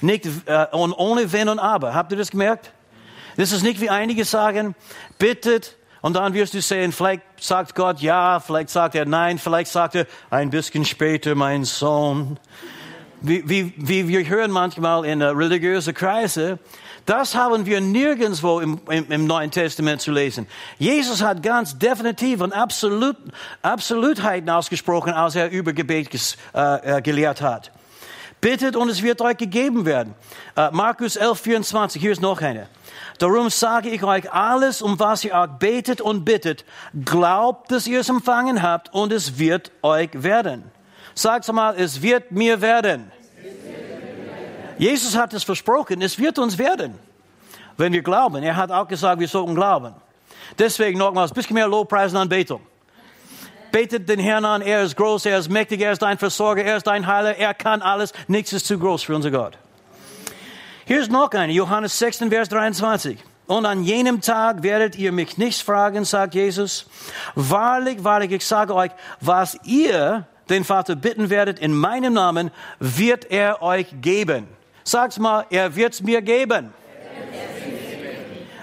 Nicht, 0.00 0.26
äh, 0.46 0.66
und 0.72 0.92
ohne 0.92 1.32
Wenn 1.32 1.48
und 1.48 1.58
Aber. 1.58 1.94
Habt 1.94 2.12
ihr 2.12 2.18
das 2.18 2.30
gemerkt? 2.30 2.72
Das 3.36 3.52
ist 3.52 3.62
nicht 3.62 3.80
wie 3.80 3.90
einige 3.90 4.24
sagen, 4.24 4.74
bittet 5.18 5.76
Und 6.02 6.14
dann 6.16 6.32
wirst 6.32 6.54
du 6.54 6.62
sehen, 6.62 6.92
vielleicht 6.92 7.22
sagt 7.38 7.74
Gott 7.74 8.00
ja, 8.00 8.40
vielleicht 8.40 8.70
sagt 8.70 8.94
er 8.94 9.04
nein, 9.04 9.38
vielleicht 9.38 9.70
sagt 9.70 9.94
er 9.94 10.06
ein 10.30 10.50
bisschen 10.50 10.84
später, 10.84 11.34
mein 11.34 11.64
Sohn. 11.64 12.38
Wie, 13.22 13.46
wie, 13.46 13.74
wie 13.76 14.08
wir 14.08 14.26
hören 14.26 14.50
manchmal 14.50 15.04
in 15.04 15.20
uh, 15.20 15.26
religiöse 15.26 15.92
Kreise, 15.92 16.58
das 17.04 17.34
haben 17.34 17.66
wir 17.66 17.82
nirgendwo 17.82 18.60
im, 18.60 18.80
im, 18.88 19.10
im, 19.10 19.26
Neuen 19.26 19.50
Testament 19.50 20.00
zu 20.00 20.10
lesen. 20.10 20.46
Jesus 20.78 21.22
hat 21.22 21.42
ganz 21.42 21.78
definitiv 21.78 22.40
und 22.40 22.54
absolut, 22.54 23.16
Absolutheiten 23.60 24.48
ausgesprochen, 24.48 25.12
als 25.12 25.34
er 25.34 25.50
über 25.50 25.74
Gebet 25.74 26.10
ges, 26.10 26.38
äh, 26.54 26.98
äh 26.98 27.02
gelehrt 27.02 27.42
hat. 27.42 27.72
Bittet 28.40 28.74
und 28.74 28.88
es 28.88 29.02
wird 29.02 29.20
euch 29.20 29.36
gegeben 29.36 29.84
werden. 29.84 30.14
Uh, 30.56 30.68
Markus 30.72 31.16
11, 31.16 31.40
24, 31.40 32.00
hier 32.00 32.12
ist 32.12 32.22
noch 32.22 32.40
eine. 32.40 32.68
Darum 33.18 33.50
sage 33.50 33.90
ich 33.90 34.02
euch 34.02 34.32
alles, 34.32 34.80
um 34.80 34.98
was 34.98 35.24
ihr 35.24 35.38
auch 35.38 35.46
betet 35.46 36.00
und 36.00 36.24
bittet, 36.24 36.64
glaubt, 37.04 37.70
dass 37.70 37.86
ihr 37.86 38.00
es 38.00 38.08
empfangen 38.08 38.62
habt 38.62 38.94
und 38.94 39.12
es 39.12 39.38
wird 39.38 39.70
euch 39.82 40.10
werden. 40.14 40.64
Sagt 41.14 41.52
mal, 41.52 41.74
es 41.76 42.00
wird 42.00 42.32
mir 42.32 42.60
werden. 42.62 43.12
Jesus 44.78 45.14
hat 45.14 45.34
es 45.34 45.44
versprochen, 45.44 46.00
es 46.00 46.18
wird 46.18 46.38
uns 46.38 46.56
werden, 46.56 46.98
wenn 47.76 47.92
wir 47.92 48.02
glauben. 48.02 48.42
Er 48.42 48.56
hat 48.56 48.72
auch 48.72 48.88
gesagt, 48.88 49.20
wir 49.20 49.28
sollten 49.28 49.54
glauben. 49.54 49.92
Deswegen 50.58 50.98
nochmals, 50.98 51.30
ein 51.30 51.34
bisschen 51.34 51.54
mehr 51.54 51.68
Lobpreis 51.68 52.12
und 52.12 52.18
Anbetung. 52.18 52.62
Betet 53.72 54.08
den 54.08 54.18
Herrn 54.18 54.44
an, 54.44 54.62
er 54.62 54.82
ist 54.82 54.96
groß, 54.96 55.26
er 55.26 55.38
ist 55.38 55.50
mächtig, 55.50 55.80
er 55.80 55.92
ist 55.92 56.02
dein 56.02 56.18
Versorger, 56.18 56.64
er 56.64 56.76
ist 56.76 56.86
dein 56.86 57.06
Heiler, 57.06 57.36
er 57.36 57.54
kann 57.54 57.82
alles, 57.82 58.12
nichts 58.28 58.52
ist 58.52 58.66
zu 58.66 58.78
groß 58.78 59.02
für 59.02 59.14
unser 59.14 59.30
Gott. 59.30 59.58
Hier 60.86 61.00
ist 61.00 61.10
noch 61.10 61.30
eine, 61.30 61.52
Johannes 61.52 61.98
6, 61.98 62.18
Vers 62.30 62.48
23. 62.48 63.18
Und 63.46 63.66
an 63.66 63.82
jenem 63.82 64.20
Tag 64.20 64.62
werdet 64.62 64.96
ihr 64.96 65.12
mich 65.12 65.36
nichts 65.36 65.60
fragen, 65.60 66.04
sagt 66.04 66.34
Jesus. 66.34 66.86
Wahrlich, 67.34 68.04
wahrlich, 68.04 68.30
ich 68.30 68.46
sage 68.46 68.74
euch, 68.74 68.90
was 69.20 69.58
ihr 69.64 70.26
den 70.48 70.64
Vater 70.64 70.96
bitten 70.96 71.30
werdet 71.30 71.58
in 71.58 71.72
meinem 71.74 72.12
Namen, 72.12 72.50
wird 72.78 73.30
er 73.30 73.62
euch 73.62 73.86
geben. 74.00 74.46
Sag's 74.84 75.18
mal, 75.18 75.46
er 75.50 75.74
wird's 75.74 76.00
mir 76.00 76.22
geben. 76.22 76.72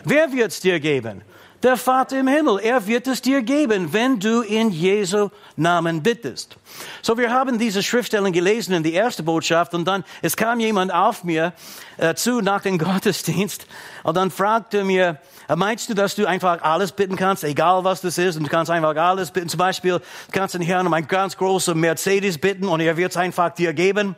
Wer 0.04 0.32
wird's 0.32 0.60
dir 0.60 0.80
geben? 0.80 1.22
Der 1.64 1.76
Vater 1.76 2.20
im 2.20 2.28
Himmel, 2.28 2.60
er 2.60 2.86
wird 2.86 3.08
es 3.08 3.20
dir 3.24 3.42
geben, 3.42 3.92
wenn 3.92 4.20
du 4.20 4.42
in 4.42 4.70
Jesu 4.70 5.30
Namen 5.56 6.04
bittest. 6.04 6.56
So, 7.02 7.18
wir 7.18 7.32
haben 7.32 7.58
diese 7.58 7.82
Schriftstellen 7.82 8.32
gelesen 8.32 8.76
in 8.76 8.84
die 8.84 8.94
erste 8.94 9.24
Botschaft 9.24 9.74
und 9.74 9.86
dann, 9.86 10.04
es 10.22 10.38
kam 10.38 10.60
jemand 10.60 10.94
auf 10.94 11.24
mir 11.24 11.54
äh, 11.98 12.14
zu 12.14 12.42
nach 12.42 12.62
dem 12.62 12.78
Gottesdienst 12.78 13.66
und 14.04 14.16
dann 14.16 14.30
fragte 14.30 14.84
mir, 14.84 15.20
äh, 15.50 15.56
meinst 15.56 15.90
du, 15.90 15.96
dass 15.96 16.14
du 16.14 16.28
einfach 16.28 16.62
alles 16.62 16.92
bitten 16.92 17.16
kannst, 17.16 17.44
egal 17.44 17.84
was 17.84 18.02
das 18.02 18.20
ist, 18.20 18.38
und 18.38 18.44
du 18.44 18.50
kannst 18.52 18.70
einfach 18.70 18.96
alles 18.96 19.32
bitten? 19.32 19.50
Zum 19.50 19.58
Beispiel, 19.58 19.94
du 19.94 20.32
kannst 20.32 20.54
den 20.54 20.62
Herrn 20.62 20.86
um 20.86 20.94
ein 20.94 21.08
ganz 21.08 21.38
großes 21.38 21.74
Mercedes 21.74 22.38
bitten 22.38 22.68
und 22.68 22.82
er 22.82 22.98
wird 22.98 23.10
es 23.10 23.18
einfach 23.18 23.50
dir 23.50 23.74
geben. 23.74 24.16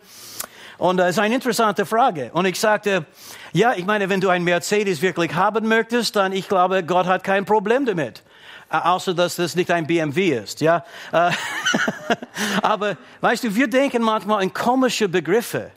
Und 0.80 0.98
das 0.98 1.10
ist 1.10 1.20
eine 1.20 1.36
interessante 1.36 1.86
Frage. 1.86 2.32
Und 2.34 2.46
ich 2.46 2.58
sagte, 2.58 3.06
ja, 3.52 3.74
ich 3.74 3.86
meine, 3.86 4.10
wenn 4.10 4.22
du 4.22 4.30
ein 4.30 4.46
Mercedes 4.46 5.02
wirklich 5.02 5.36
haben 5.36 5.68
möchtest, 5.68 6.15
dann 6.15 6.32
ich 6.32 6.48
glaube, 6.48 6.84
Gott 6.84 7.06
hat 7.06 7.24
kein 7.24 7.44
Problem 7.44 7.86
damit. 7.86 8.24
Äh, 8.72 8.78
außer, 8.78 9.13
dass 9.13 9.36
das 9.36 9.56
nicht 9.56 9.70
ein 9.72 9.86
BMW 9.86 10.38
ist, 10.38 10.62
ja. 10.62 10.86
Äh, 11.12 11.32
aber, 12.62 12.96
weißt 13.20 13.44
du, 13.44 13.54
wir 13.54 13.68
denken 13.68 14.02
manchmal 14.02 14.42
in 14.42 14.54
komische 14.54 15.10
Begriffe. 15.10 15.70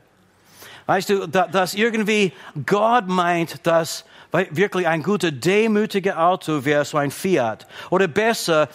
Weißt 0.86 1.08
du, 1.08 1.26
dass 1.26 1.74
irgendwie 1.74 2.32
Gott 2.64 3.08
meint, 3.08 3.66
dass 3.66 4.04
wirklich 4.50 4.86
ein 4.86 5.02
guter, 5.02 5.32
demütiger 5.32 6.18
Auto 6.18 6.64
wäre 6.64 6.84
so 6.84 6.98
ein 6.98 7.10
Fiat. 7.10 7.66
Oder 7.90 8.06
besser, 8.06 8.68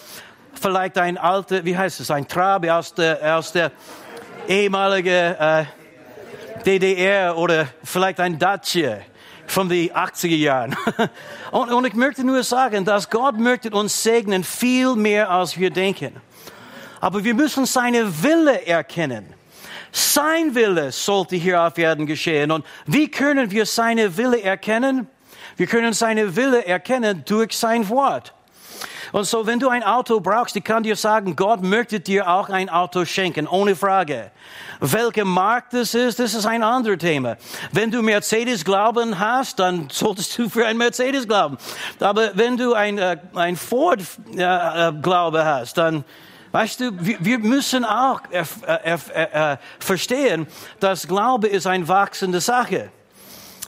vielleicht 0.62 0.98
ein 0.98 1.18
alter, 1.18 1.63
wie 1.63 1.78
heißt 1.78 2.02
es, 2.02 2.12
ein 2.12 2.28
Trabi 2.28 2.70
aus 2.70 2.94
der, 2.94 3.38
aus 3.38 3.52
der 3.52 3.72
ehemaligen, 4.48 5.36
äh, 5.36 5.66
DDR 6.65 7.38
oder 7.38 7.67
vielleicht 7.84 8.20
ein 8.20 8.38
Dacia 8.38 9.00
von 9.48 9.70
den 9.70 9.89
80er 9.91 10.36
Jahren. 10.36 10.76
Und, 11.52 11.72
und 11.72 11.86
ich 11.86 11.93
möchte 11.93 12.26
nur 12.26 12.43
sagen, 12.43 12.84
dass 12.84 13.10
Gott 13.10 13.39
möchte 13.39 13.70
uns 13.70 14.04
segnen 14.04 14.43
viel 14.43 14.96
mehr, 14.96 15.32
als 15.32 15.58
wir 15.58 15.70
denken. 15.70 16.17
Aber 17.00 17.24
wir 17.24 17.34
müssen 17.34 17.65
seine 17.65 18.22
Wille 18.22 18.65
erkennen. 18.67 19.34
Sein 19.93 20.54
Wille 20.54 20.91
sollte 20.91 21.38
hier 21.38 21.62
auf 21.62 21.78
Erden 21.78 22.06
geschehen. 22.06 22.52
Und 22.52 22.65
wie 22.86 23.10
können 23.10 23.50
wir 23.50 23.65
seine 23.65 24.17
Wille 24.17 24.41
erkennen? 24.41 25.08
Wir 25.56 25.67
können 25.67 25.93
seine 25.93 26.36
Wille 26.36 26.65
erkennen 26.65 27.24
durch 27.26 27.58
sein 27.58 27.88
Wort. 27.88 28.34
Und 29.12 29.26
so, 29.26 29.46
wenn 29.46 29.60
du 29.60 29.70
ein 29.70 29.84
Auto 29.84 30.20
brauchst, 30.20 30.56
ich 30.56 30.63
kann 30.63 30.84
dir 30.84 30.96
sagen, 30.96 31.36
Gott 31.36 31.62
möchte 31.62 32.00
dir 32.00 32.30
auch 32.30 32.50
ein 32.50 32.70
Auto 32.70 33.06
schenken, 33.06 33.48
ohne 33.48 33.76
Frage. 33.76 34.32
Welche 34.80 35.26
Markt 35.26 35.74
das 35.74 35.93
ist, 35.93 36.20
das 36.20 36.34
ist 36.34 36.46
ein 36.46 36.63
anderes 36.63 37.00
Thema. 37.00 37.38
Wenn 37.72 37.89
du 37.89 38.02
Mercedes 38.02 38.63
Glauben 38.63 39.17
hast, 39.17 39.60
dann 39.60 39.89
solltest 39.91 40.38
du 40.38 40.50
für 40.50 40.65
ein 40.65 40.78
Mercedes 40.78 41.28
glauben. 41.28 41.58
Aber 42.00 42.32
wenn 42.36 42.58
du 42.58 42.74
ein, 42.74 42.98
äh, 42.98 43.17
ein 43.34 43.56
Ford 43.56 44.02
äh, 44.36 44.41
äh, 44.41 44.93
Glaube 45.02 45.46
hast, 45.46 45.78
dann 45.78 46.04
Weißt 46.54 46.80
du, 46.80 46.91
wir, 46.98 47.39
müssen 47.39 47.84
auch 47.84 48.22
verstehen, 49.80 50.48
dass 50.80 51.08
Glaube 51.08 51.50
ist 51.50 51.67
eine 51.67 51.88
wachsende 51.88 52.39
Sache. 52.39 52.89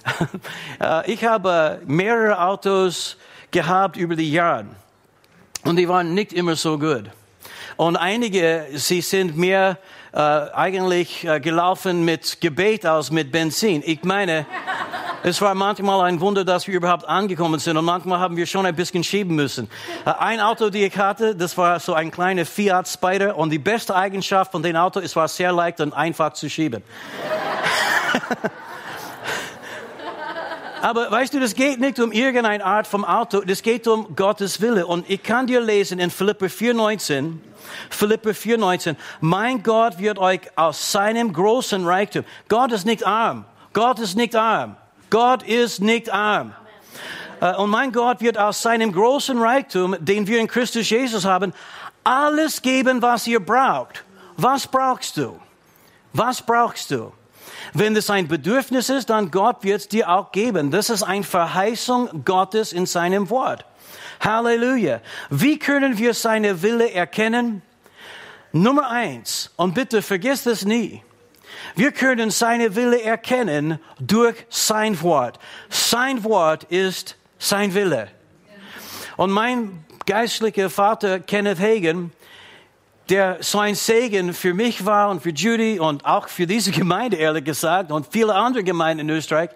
Ich 1.05 1.25
habe 1.25 1.81
mehrere 1.85 2.41
Autos 2.41 3.17
gehabt 3.51 3.97
über 3.97 4.15
die 4.15 4.31
Jahre. 4.31 4.65
Und 5.63 5.75
die 5.75 5.87
waren 5.87 6.13
nicht 6.13 6.33
immer 6.33 6.55
so 6.55 6.77
gut. 6.77 7.05
Und 7.77 7.95
einige, 7.95 8.67
sie 8.73 9.01
sind 9.01 9.37
mehr 9.37 9.77
äh, 10.11 10.17
eigentlich 10.17 11.23
äh, 11.25 11.39
gelaufen 11.39 12.03
mit 12.03 12.41
Gebet 12.41 12.85
als 12.85 13.11
mit 13.11 13.31
Benzin. 13.31 13.83
Ich 13.85 14.03
meine, 14.03 14.45
es 15.23 15.41
war 15.41 15.53
manchmal 15.53 16.01
ein 16.07 16.19
Wunder, 16.19 16.43
dass 16.43 16.67
wir 16.67 16.75
überhaupt 16.75 17.05
angekommen 17.05 17.59
sind 17.59 17.77
und 17.77 17.85
manchmal 17.85 18.19
haben 18.19 18.35
wir 18.35 18.45
schon 18.45 18.65
ein 18.65 18.75
bisschen 18.75 19.03
schieben 19.03 19.35
müssen. 19.35 19.69
Äh, 20.05 20.11
ein 20.17 20.39
Auto, 20.39 20.69
die 20.69 20.83
ich 20.85 20.97
hatte, 20.97 21.35
das 21.35 21.57
war 21.57 21.79
so 21.79 21.93
ein 21.93 22.09
kleiner 22.11 22.45
Fiat 22.45 22.87
Spider 22.87 23.37
und 23.37 23.49
die 23.49 23.59
beste 23.59 23.95
Eigenschaft 23.95 24.51
von 24.51 24.63
dem 24.63 24.75
Auto, 24.75 24.99
es 24.99 25.15
war 25.15 25.27
sehr 25.27 25.51
leicht 25.51 25.79
und 25.79 25.93
einfach 25.93 26.33
zu 26.33 26.49
schieben. 26.49 26.83
Aber 30.81 31.11
weißt 31.11 31.33
du, 31.33 31.39
das 31.39 31.55
geht 31.55 31.79
nicht 31.79 31.99
um 31.99 32.11
irgendeine 32.11 32.63
Art 32.63 32.87
vom 32.87 33.03
Auto, 33.03 33.41
das 33.41 33.61
geht 33.61 33.87
um 33.87 34.15
Gottes 34.15 34.61
Wille. 34.61 34.87
Und 34.87 35.09
ich 35.09 35.21
kann 35.21 35.47
dir 35.47 35.59
lesen 35.59 35.99
in 35.99 36.09
Philippe 36.09 36.47
4,19, 36.47 37.37
Philippe 37.89 38.31
4,19, 38.31 38.95
mein 39.19 39.61
Gott 39.61 39.99
wird 39.99 40.19
euch 40.19 40.41
aus 40.55 40.91
seinem 40.91 41.33
großen 41.33 41.85
Reichtum, 41.85 42.23
Gott 42.47 42.71
ist 42.71 42.85
nicht 42.85 43.05
arm, 43.05 43.45
Gott 43.73 43.99
ist 43.99 44.15
nicht 44.15 44.35
arm, 44.35 44.77
Gott 45.09 45.43
ist 45.43 45.81
nicht 45.81 46.09
arm. 46.09 46.53
Amen. 47.39 47.55
Äh, 47.55 47.61
und 47.61 47.69
mein 47.69 47.91
Gott 47.91 48.21
wird 48.21 48.37
aus 48.37 48.61
seinem 48.61 48.91
großen 48.91 49.37
Reichtum, 49.37 49.95
den 49.99 50.27
wir 50.27 50.39
in 50.39 50.47
Christus 50.47 50.89
Jesus 50.89 51.25
haben, 51.25 51.53
alles 52.03 52.61
geben, 52.61 53.01
was 53.01 53.27
ihr 53.27 53.39
braucht. 53.39 54.03
Was 54.37 54.65
brauchst 54.65 55.17
du? 55.17 55.39
Was 56.13 56.41
brauchst 56.41 56.91
du? 56.91 57.11
Wenn 57.73 57.95
es 57.95 58.09
ein 58.09 58.27
Bedürfnis 58.27 58.89
ist, 58.89 59.09
dann 59.09 59.31
Gott 59.31 59.63
wird 59.63 59.81
es 59.81 59.87
dir 59.87 60.09
auch 60.09 60.31
geben. 60.31 60.71
Das 60.71 60.89
ist 60.89 61.03
eine 61.03 61.23
Verheißung 61.23 62.23
Gottes 62.25 62.73
in 62.73 62.85
seinem 62.85 63.29
Wort. 63.29 63.65
Halleluja. 64.19 65.01
Wie 65.29 65.59
können 65.59 65.97
wir 65.97 66.13
seine 66.13 66.61
Wille 66.61 66.91
erkennen? 66.91 67.61
Nummer 68.51 68.89
eins, 68.89 69.51
und 69.57 69.75
bitte 69.75 70.01
vergiss 70.01 70.43
das 70.43 70.65
nie. 70.65 71.03
Wir 71.75 71.91
können 71.91 72.31
seine 72.31 72.75
Wille 72.75 73.01
erkennen 73.01 73.79
durch 73.99 74.35
sein 74.49 75.01
Wort. 75.01 75.39
Sein 75.69 76.23
Wort 76.23 76.63
ist 76.65 77.15
sein 77.37 77.73
Wille. 77.73 78.07
Und 79.17 79.31
mein 79.31 79.85
geistlicher 80.05 80.69
Vater 80.69 81.19
Kenneth 81.19 81.59
Hagen, 81.59 82.11
der 83.09 83.37
so 83.41 83.59
ein 83.59 83.75
Segen 83.75 84.33
für 84.33 84.53
mich 84.53 84.85
war 84.85 85.09
und 85.09 85.23
für 85.23 85.31
Judy 85.31 85.79
und 85.79 86.05
auch 86.05 86.27
für 86.27 86.45
diese 86.45 86.71
Gemeinde, 86.71 87.17
ehrlich 87.17 87.43
gesagt, 87.43 87.91
und 87.91 88.07
viele 88.11 88.35
andere 88.35 88.63
Gemeinden 88.63 89.09
in 89.09 89.15
Österreich, 89.15 89.49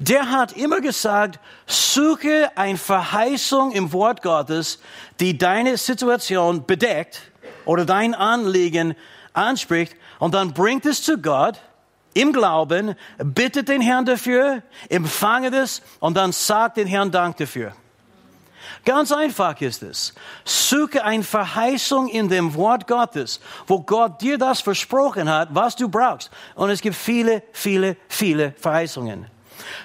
der 0.00 0.30
hat 0.30 0.56
immer 0.56 0.80
gesagt, 0.80 1.38
suche 1.66 2.50
eine 2.56 2.76
Verheißung 2.76 3.72
im 3.72 3.92
Wort 3.92 4.22
Gottes, 4.22 4.80
die 5.20 5.38
deine 5.38 5.76
Situation 5.76 6.66
bedeckt 6.66 7.20
oder 7.64 7.84
dein 7.84 8.14
Anliegen 8.14 8.94
anspricht 9.32 9.94
und 10.18 10.34
dann 10.34 10.52
bringt 10.52 10.84
es 10.84 11.02
zu 11.02 11.18
Gott 11.18 11.60
im 12.14 12.32
Glauben, 12.32 12.96
bittet 13.18 13.68
den 13.68 13.80
Herrn 13.80 14.04
dafür, 14.04 14.62
empfange 14.88 15.50
das 15.52 15.82
und 16.00 16.16
dann 16.16 16.32
sagt 16.32 16.78
den 16.78 16.88
Herrn 16.88 17.12
Dank 17.12 17.36
dafür. 17.36 17.74
Ganz 18.84 19.12
einfach 19.12 19.60
ist 19.60 19.82
es. 19.82 20.14
Suche 20.44 21.04
eine 21.04 21.22
Verheißung 21.22 22.08
in 22.08 22.28
dem 22.28 22.54
Wort 22.54 22.86
Gottes, 22.86 23.40
wo 23.66 23.80
Gott 23.80 24.20
dir 24.20 24.38
das 24.38 24.60
versprochen 24.60 25.28
hat, 25.28 25.48
was 25.52 25.76
du 25.76 25.88
brauchst. 25.88 26.30
Und 26.54 26.70
es 26.70 26.80
gibt 26.80 26.96
viele, 26.96 27.42
viele, 27.52 27.96
viele 28.08 28.52
Verheißungen. 28.58 29.26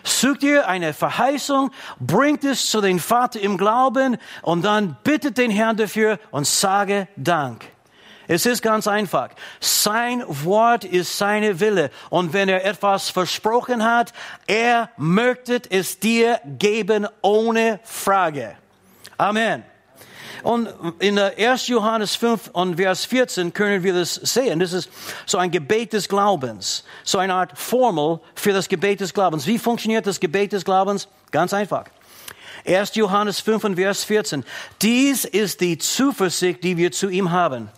Sucht 0.04 0.44
ihr 0.44 0.68
eine 0.68 0.94
Verheißung, 0.94 1.72
bringt 2.00 2.44
es 2.44 2.70
zu 2.70 2.82
den 2.82 3.00
Vater 3.00 3.40
im 3.40 3.58
Glauben 3.58 4.18
und 4.42 4.64
dann 4.64 4.98
bittet 5.04 5.38
den 5.38 5.52
Herrn 5.52 5.78
dafür 5.78 6.20
und 6.32 6.46
sage 6.46 7.08
Dank. 7.16 7.66
Es 8.28 8.46
ist 8.46 8.62
ganz 8.62 8.88
einfach. 8.88 9.30
Sein 9.60 10.24
Wort 10.28 10.86
ist 10.86 11.18
seine 11.18 11.60
Wille. 11.60 11.90
Und 12.10 12.32
wenn 12.32 12.48
er 12.48 12.64
etwas 12.64 13.10
versprochen 13.10 13.84
hat, 13.84 14.14
er 14.48 14.90
möchte 14.96 15.62
es 15.70 16.00
dir 16.00 16.40
geben 16.46 17.08
ohne 17.22 17.80
Frage. 17.84 18.56
Amen. 19.18 19.64
Und 20.44 20.68
in 21.00 21.18
1. 21.18 21.68
Johannes 21.68 22.18
5 22.18 22.50
und 22.52 22.76
Vers 22.76 23.06
14 23.06 23.54
können 23.54 23.82
wir 23.82 23.94
das 23.94 24.16
sehen. 24.16 24.60
Das 24.60 24.74
ist 24.74 24.90
so 25.26 25.38
ein 25.38 25.50
Gebet 25.52 25.94
des 25.94 26.10
Glaubens. 26.10 26.84
So 27.04 27.18
eine 27.18 27.34
Art 27.34 27.58
Formel 27.58 28.20
für 28.36 28.52
das 28.52 28.68
Gebet 28.68 29.00
des 29.00 29.14
Glaubens. 29.14 29.48
Wie 29.48 29.58
funktioniert 29.58 30.06
das 30.06 30.20
Gebet 30.20 30.52
des 30.52 30.66
Glaubens? 30.66 31.08
Ganz 31.32 31.54
einfach. 31.54 31.86
1. 32.66 32.96
Johannes 32.96 33.40
5 33.40 33.64
und 33.64 33.76
Vers 33.76 34.04
14. 34.04 34.44
Dies 34.82 35.24
ist 35.24 35.62
die 35.62 35.78
Zuversicht, 35.78 36.64
die 36.64 36.76
wir 36.76 36.92
zu 36.92 37.08
ihm 37.10 37.32
haben. 37.32 37.70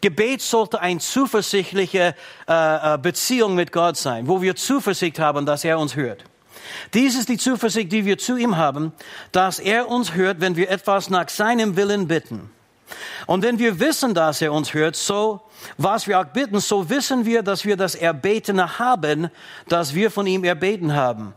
Gebet 0.00 0.40
sollte 0.40 0.80
eine 0.80 1.00
zuversichtliche 1.00 2.14
äh, 2.48 2.94
äh, 2.94 2.98
Beziehung 2.98 3.56
mit 3.56 3.72
Gott 3.72 3.96
sein, 3.96 4.28
wo 4.28 4.40
wir 4.40 4.54
Zuversicht 4.54 5.18
haben, 5.18 5.44
dass 5.44 5.64
er 5.64 5.78
uns 5.80 5.96
hört. 5.96 6.22
Dies 6.94 7.16
ist 7.16 7.28
die 7.28 7.38
Zuversicht, 7.38 7.92
die 7.92 8.04
wir 8.04 8.18
zu 8.18 8.36
ihm 8.36 8.56
haben, 8.56 8.92
dass 9.32 9.58
er 9.58 9.88
uns 9.88 10.14
hört, 10.14 10.40
wenn 10.40 10.56
wir 10.56 10.70
etwas 10.70 11.10
nach 11.10 11.28
seinem 11.28 11.76
Willen 11.76 12.08
bitten. 12.08 12.50
Und 13.26 13.42
wenn 13.42 13.58
wir 13.58 13.80
wissen, 13.80 14.14
dass 14.14 14.40
er 14.40 14.52
uns 14.52 14.72
hört, 14.72 14.96
so 14.96 15.42
was 15.76 16.06
wir 16.06 16.20
auch 16.20 16.24
bitten, 16.24 16.60
so 16.60 16.88
wissen 16.88 17.24
wir, 17.24 17.42
dass 17.42 17.64
wir 17.64 17.76
das 17.76 17.94
Erbetene 17.94 18.78
haben, 18.78 19.28
das 19.68 19.94
wir 19.94 20.10
von 20.10 20.26
ihm 20.26 20.44
erbeten 20.44 20.94
haben. 20.94 21.34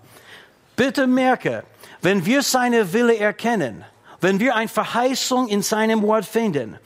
Bitte 0.75 1.07
merke, 1.07 1.63
wenn 2.01 2.25
wir 2.25 2.41
seine 2.43 2.93
Wille 2.93 3.17
erkennen, 3.17 3.83
wenn 4.21 4.39
wir 4.39 4.55
eine 4.55 4.67
Verheißung 4.67 5.47
in 5.47 5.63
seinem 5.63 6.03
Wort 6.03 6.25
finden, 6.25 6.77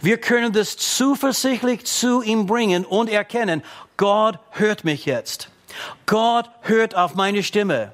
wir 0.00 0.18
können 0.18 0.52
das 0.52 0.76
zuversichtlich 0.76 1.84
zu 1.84 2.22
ihm 2.22 2.46
bringen 2.46 2.84
und 2.84 3.10
erkennen, 3.10 3.62
Gott 3.96 4.38
hört 4.52 4.84
mich 4.84 5.04
jetzt. 5.04 5.50
Gott 6.06 6.50
hört 6.62 6.94
auf 6.94 7.14
meine 7.14 7.42
Stimme. 7.42 7.92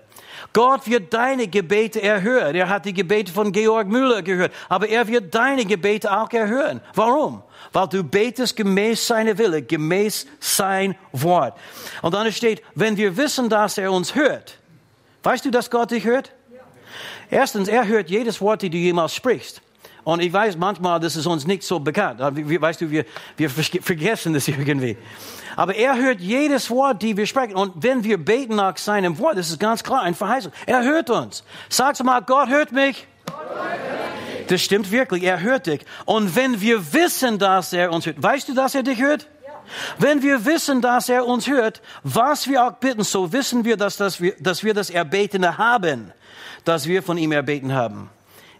Gott 0.52 0.88
wird 0.88 1.12
deine 1.14 1.46
Gebete 1.46 2.02
erhören. 2.02 2.56
Er 2.56 2.68
hat 2.68 2.84
die 2.84 2.92
Gebete 2.92 3.32
von 3.32 3.52
Georg 3.52 3.86
Müller 3.86 4.22
gehört, 4.22 4.52
aber 4.68 4.88
er 4.88 5.06
wird 5.06 5.34
deine 5.34 5.64
Gebete 5.64 6.10
auch 6.10 6.30
erhören. 6.32 6.80
Warum? 6.94 7.42
Weil 7.72 7.86
du 7.88 8.02
betest 8.02 8.56
gemäß 8.56 9.06
seiner 9.06 9.38
Wille, 9.38 9.62
gemäß 9.62 10.26
sein 10.40 10.96
Wort. 11.12 11.56
Und 12.02 12.14
dann 12.14 12.32
steht, 12.32 12.62
wenn 12.74 12.96
wir 12.96 13.16
wissen, 13.16 13.48
dass 13.48 13.78
er 13.78 13.92
uns 13.92 14.14
hört. 14.14 14.58
Weißt 15.22 15.44
du, 15.44 15.50
dass 15.50 15.70
Gott 15.70 15.92
dich 15.92 16.04
hört? 16.04 16.32
Erstens, 17.30 17.68
er 17.68 17.86
hört 17.86 18.10
jedes 18.10 18.40
Wort, 18.40 18.62
das 18.62 18.70
du 18.70 18.76
jemals 18.76 19.14
sprichst. 19.14 19.62
Und 20.10 20.18
ich 20.18 20.32
weiß 20.32 20.56
manchmal, 20.56 20.98
das 20.98 21.14
ist 21.14 21.26
uns 21.26 21.46
nicht 21.46 21.62
so 21.62 21.78
bekannt. 21.78 22.18
Weißt 22.18 22.80
du, 22.80 22.90
wir, 22.90 23.04
wir 23.36 23.48
vergessen 23.48 24.34
das 24.34 24.48
irgendwie. 24.48 24.96
Aber 25.54 25.76
er 25.76 25.96
hört 25.96 26.20
jedes 26.20 26.68
Wort, 26.68 27.00
die 27.00 27.16
wir 27.16 27.26
sprechen. 27.26 27.54
Und 27.54 27.74
wenn 27.76 28.02
wir 28.02 28.18
beten 28.18 28.56
nach 28.56 28.76
seinem 28.76 29.16
Wort, 29.20 29.38
das 29.38 29.50
ist 29.50 29.60
ganz 29.60 29.84
klar 29.84 30.02
ein 30.02 30.16
Verheißung. 30.16 30.50
Er 30.66 30.82
hört 30.82 31.10
uns. 31.10 31.44
Sag's 31.68 32.02
mal, 32.02 32.22
Gott 32.22 32.48
hört 32.48 32.72
mich. 32.72 33.06
Das 34.48 34.60
stimmt 34.60 34.90
wirklich. 34.90 35.22
Er 35.22 35.42
hört 35.42 35.68
dich. 35.68 35.82
Und 36.06 36.34
wenn 36.34 36.60
wir 36.60 36.92
wissen, 36.92 37.38
dass 37.38 37.72
er 37.72 37.92
uns 37.92 38.04
hört, 38.04 38.20
weißt 38.20 38.48
du, 38.48 38.54
dass 38.54 38.74
er 38.74 38.82
dich 38.82 39.00
hört? 39.00 39.28
Wenn 39.98 40.24
wir 40.24 40.44
wissen, 40.44 40.80
dass 40.80 41.08
er 41.08 41.24
uns 41.24 41.46
hört, 41.46 41.82
was 42.02 42.48
wir 42.48 42.66
auch 42.66 42.72
bitten, 42.72 43.04
so 43.04 43.32
wissen 43.32 43.64
wir, 43.64 43.76
dass, 43.76 43.96
dass, 43.96 44.20
wir, 44.20 44.34
dass 44.40 44.64
wir 44.64 44.74
das 44.74 44.90
Erbetene 44.90 45.56
haben, 45.56 46.12
das 46.64 46.88
wir 46.88 47.00
von 47.04 47.16
ihm 47.16 47.30
erbeten 47.30 47.72
haben. 47.72 48.10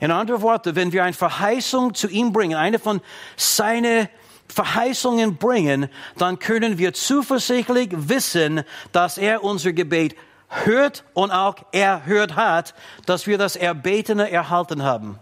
In 0.00 0.10
anderen 0.10 0.40
Worten, 0.42 0.74
wenn 0.76 0.92
wir 0.92 1.04
eine 1.04 1.12
Verheißung 1.12 1.94
zu 1.94 2.08
ihm 2.08 2.32
bringen, 2.32 2.56
eine 2.56 2.78
von 2.78 3.00
seinen 3.36 4.08
Verheißungen 4.48 5.36
bringen, 5.36 5.88
dann 6.16 6.38
können 6.38 6.78
wir 6.78 6.94
zuversichtlich 6.94 7.90
wissen, 7.92 8.64
dass 8.92 9.18
er 9.18 9.44
unser 9.44 9.72
Gebet 9.72 10.16
hört 10.48 11.04
und 11.14 11.30
auch 11.30 11.56
erhört 11.72 12.34
hat, 12.34 12.74
dass 13.06 13.26
wir 13.26 13.38
das 13.38 13.56
Erbetene 13.56 14.30
erhalten 14.30 14.82
haben. 14.82 15.18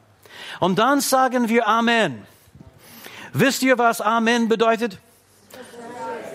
Und 0.61 0.79
dann 0.79 1.01
sagen 1.01 1.49
wir 1.49 1.67
Amen. 1.67 2.27
Wisst 3.33 3.63
ihr, 3.63 3.77
was 3.79 4.01
Amen 4.01 4.49
bedeutet? 4.49 4.99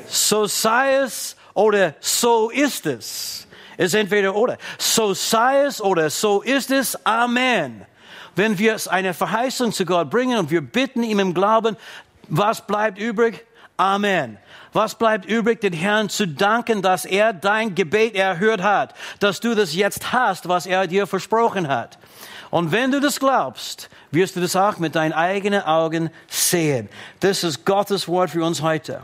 So 0.08 0.46
sei 0.46 0.96
es 0.98 1.36
oder 1.54 1.96
so 2.00 2.50
ist 2.50 2.86
es. 2.86 3.48
Es 3.78 3.88
ist 3.88 3.96
entweder 3.96 4.36
oder. 4.36 4.58
So 4.78 5.14
sei 5.14 5.64
es 5.64 5.82
oder 5.82 6.10
so 6.10 6.42
ist 6.42 6.70
es. 6.70 7.04
Amen. 7.06 7.86
Wenn 8.36 8.58
wir 8.58 8.78
eine 8.90 9.14
Verheißung 9.14 9.72
zu 9.72 9.86
Gott 9.86 10.10
bringen 10.10 10.40
und 10.40 10.50
wir 10.52 10.62
bitten 10.62 11.04
ihm 11.04 11.20
im 11.20 11.34
Glauben, 11.34 11.78
was 12.28 12.66
bleibt 12.66 12.98
übrig? 12.98 13.46
Amen. 13.78 14.38
Was 14.72 14.96
bleibt 14.96 15.26
übrig, 15.26 15.62
den 15.62 15.74
Herrn 15.74 16.10
zu 16.10 16.28
danken, 16.28 16.82
dass 16.82 17.06
er 17.06 17.34
dein 17.34 17.76
Gebet 17.76 18.16
erhört 18.16 18.64
hat, 18.64 18.96
dass 19.20 19.40
du 19.40 19.56
das 19.56 19.76
jetzt 19.76 20.14
hast, 20.14 20.48
was 20.48 20.66
er 20.66 20.88
dir 20.88 21.06
versprochen 21.06 21.68
hat. 21.68 22.00
Und 22.50 22.72
wenn 22.72 22.92
du 22.92 23.00
das 23.00 23.20
glaubst, 23.20 23.90
wirst 24.12 24.36
du 24.36 24.42
das 24.42 24.56
auch 24.56 24.78
mit 24.78 24.96
deinen 24.96 25.14
eigenen 25.14 25.62
Augen 25.64 26.10
sehen. 26.28 26.90
Das 27.20 27.44
ist 27.44 27.66
Gottes 27.66 28.08
Wort 28.08 28.32
für 28.32 28.44
uns 28.44 28.62
heute. 28.62 29.02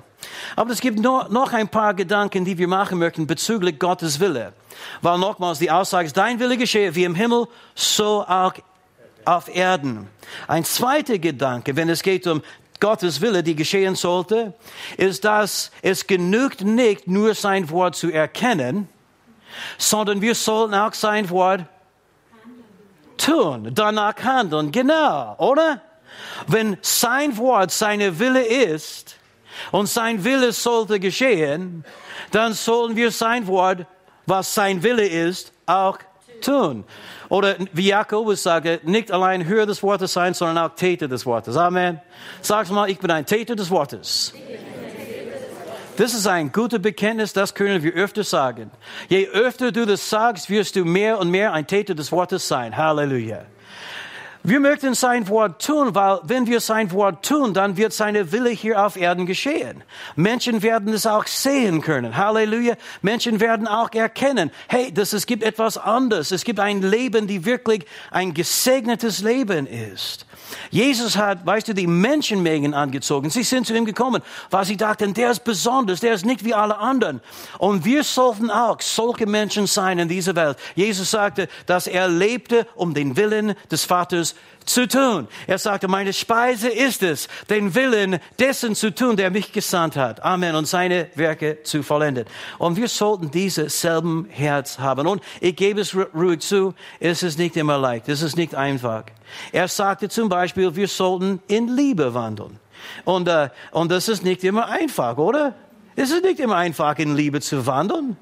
Aber 0.56 0.72
es 0.72 0.82
gibt 0.82 1.00
noch 1.00 1.54
ein 1.54 1.68
paar 1.68 1.94
Gedanken, 1.94 2.46
die 2.46 2.58
wir 2.58 2.68
machen 2.68 3.00
möchten 3.00 3.26
bezüglich 3.26 3.80
Gottes 3.80 4.20
Wille. 4.20 4.54
Weil 5.02 5.18
nochmals 5.18 5.60
die 5.60 5.72
Aussage 5.72 6.08
ist, 6.08 6.18
dein 6.18 6.40
Wille 6.40 6.58
geschehe 6.58 6.94
wie 6.96 7.04
im 7.04 7.16
Himmel, 7.16 7.48
so 7.76 8.26
auch 8.28 8.54
auf 9.26 9.54
Erden. 9.54 10.08
Ein 10.48 10.64
zweiter 10.64 11.20
Gedanke, 11.20 11.76
wenn 11.76 11.90
es 11.90 12.04
geht 12.04 12.28
um 12.28 12.42
Gottes 12.80 13.20
Wille, 13.22 13.44
die 13.44 13.56
geschehen 13.56 13.96
sollte, 13.96 14.54
ist, 14.98 15.26
dass 15.26 15.72
es 15.82 16.08
genügt 16.08 16.62
nicht 16.62 17.08
nur 17.08 17.36
sein 17.36 17.70
Wort 17.70 17.96
zu 17.96 18.10
erkennen, 18.10 18.88
sondern 19.78 20.22
wir 20.22 20.36
sollten 20.36 20.74
auch 20.74 20.94
sein 20.94 21.30
Wort 21.30 21.66
tun, 23.18 23.72
danach 23.74 24.16
handeln. 24.24 24.72
Genau, 24.72 25.36
oder? 25.38 25.82
Wenn 26.48 26.78
sein 26.82 27.38
Wort 27.38 27.72
seine 27.72 28.20
Wille 28.20 28.46
ist 28.46 29.18
und 29.72 29.88
sein 29.88 30.24
Wille 30.24 30.54
sollte 30.54 31.00
geschehen, 31.00 31.84
dann 32.32 32.54
sollen 32.54 32.96
wir 32.96 33.12
sein 33.12 33.48
Wort, 33.48 33.86
was 34.26 34.54
sein 34.54 34.84
Wille 34.84 35.08
ist, 35.08 35.52
auch 35.66 35.98
tun. 36.42 36.86
Oder 37.30 37.56
wie 37.74 37.88
Jakobus 37.88 38.42
sagt, 38.42 38.86
nicht 38.86 39.12
allein 39.12 39.46
Hörer 39.46 39.68
des 39.68 39.84
Wortes 39.84 40.14
sein, 40.14 40.34
sondern 40.34 40.58
auch 40.58 40.76
Täter 40.76 41.08
des 41.08 41.26
Wortes. 41.26 41.56
Amen. 41.56 42.02
Sag's 42.42 42.72
mal, 42.72 42.90
ich 42.90 42.98
bin 42.98 43.12
ein 43.12 43.26
Täter 43.26 43.56
des 43.56 43.70
Wortes. 43.70 44.34
Das 45.96 46.14
ist 46.14 46.28
ein 46.28 46.52
gutes 46.52 46.82
Bekenntnis, 46.82 47.34
das 47.34 47.54
können 47.54 47.84
wir 47.84 47.94
öfter 47.94 48.24
sagen. 48.24 48.72
Je 49.10 49.28
öfter 49.28 49.72
du 49.72 49.86
das 49.86 50.10
sagst, 50.10 50.50
wirst 50.50 50.76
du 50.76 50.86
mehr 50.86 51.20
und 51.20 51.30
mehr 51.30 51.54
ein 51.54 51.68
Täter 51.68 51.94
des 51.94 52.12
Wortes 52.12 52.48
sein. 52.48 52.76
Halleluja. 52.76 53.46
Wir 54.44 54.62
möchten 54.62 54.94
sein 54.94 55.28
Wort 55.28 55.66
tun, 55.66 55.94
weil 55.96 56.20
wenn 56.24 56.48
wir 56.48 56.62
sein 56.62 56.92
Wort 56.94 57.26
tun, 57.26 57.54
dann 57.54 57.76
wird 57.76 57.92
seine 57.92 58.32
Wille 58.32 58.50
hier 58.50 58.86
auf 58.86 58.96
Erden 58.96 59.26
geschehen. 59.26 59.84
Menschen 60.16 60.64
werden 60.64 60.94
es 60.94 61.06
auch 61.06 61.28
sehen 61.28 61.82
können. 61.82 62.16
Halleluja. 62.16 62.76
Menschen 63.02 63.42
werden 63.42 63.68
auch 63.68 63.92
erkennen, 63.92 64.50
hey, 64.70 64.94
dass 64.94 65.12
es 65.12 65.26
gibt 65.26 65.44
etwas 65.44 65.78
anderes. 65.78 66.32
Es 66.32 66.46
gibt 66.46 66.62
ein 66.62 66.82
Leben, 66.82 67.28
die 67.28 67.44
wirklich 67.44 67.86
ein 68.12 68.34
gesegnetes 68.34 69.20
Leben 69.20 69.68
ist. 69.68 70.26
Jesus 70.72 71.18
hat, 71.18 71.46
weißt 71.46 71.68
du, 71.68 71.74
die 71.74 71.88
Menschenmengen 71.88 72.74
angezogen. 72.74 73.30
Sie 73.30 73.44
sind 73.44 73.68
zu 73.68 73.76
ihm 73.76 73.86
gekommen, 73.86 74.22
weil 74.50 74.66
sie 74.66 74.78
dachten, 74.78 75.14
der 75.14 75.32
ist 75.32 75.44
besonders, 75.44 76.00
der 76.00 76.14
ist 76.14 76.26
nicht 76.26 76.44
wie 76.46 76.54
alle 76.54 76.78
anderen. 76.78 77.22
Und 77.58 77.86
wir 77.86 78.04
sollten 78.04 78.52
auch 78.52 78.82
solche 78.82 79.26
Menschen 79.26 79.68
sein 79.68 80.00
in 80.00 80.10
dieser 80.10 80.36
Welt. 80.36 80.58
Jesus 80.76 81.12
sagte, 81.12 81.48
dass 81.66 81.88
er 81.88 82.08
lebte, 82.08 82.68
um 82.76 82.94
den 82.94 83.16
Willen 83.18 83.56
des 83.72 83.86
Vaters 83.86 84.36
zu 84.66 84.88
tun. 84.88 85.28
Er 85.48 85.58
sagte, 85.58 85.88
meine 85.88 86.14
Speise 86.14 86.70
ist 86.70 87.04
es, 87.04 87.28
den 87.50 87.76
Willen 87.76 88.20
dessen 88.38 88.76
zu 88.76 88.94
tun, 88.94 89.18
der 89.18 89.32
mich 89.32 89.52
gesandt 89.52 89.98
hat. 89.98 90.24
Amen. 90.24 90.56
Und 90.56 90.68
seine 90.68 91.10
Werke 91.16 91.64
zu 91.64 91.84
vollenden. 91.84 92.26
Und 92.58 92.78
wir 92.78 92.88
sollten 92.88 93.32
dieses 93.32 93.82
selben 93.82 94.28
Herz 94.30 94.80
haben. 94.80 95.08
Und 95.08 95.22
ich 95.42 95.56
gebe 95.56 95.82
es 95.82 95.96
ruhig 95.96 96.42
zu, 96.42 96.74
es 97.00 97.24
ist 97.24 97.40
nicht 97.40 97.58
immer 97.58 97.78
leicht, 97.78 98.10
es 98.10 98.22
ist 98.22 98.38
nicht 98.38 98.56
einfach. 98.56 99.04
Er 99.52 99.68
sagte 99.68 100.10
zum 100.10 100.30
Beispiel, 100.30 100.76
wir 100.76 100.88
sollten 100.88 101.42
in 101.48 101.68
Liebe 101.76 102.14
wandeln. 102.14 102.60
Und, 103.06 103.28
äh, 103.28 103.50
und 103.72 103.92
das 103.92 104.08
ist 104.08 104.24
nicht 104.24 104.44
immer 104.44 104.68
einfach, 104.68 105.18
oder? 105.18 105.56
Es 105.96 106.12
ist 106.12 106.24
nicht 106.24 106.40
immer 106.40 106.56
einfach, 106.56 106.98
in 106.98 107.16
Liebe 107.16 107.42
zu 107.42 107.66
wandeln. 107.66 108.18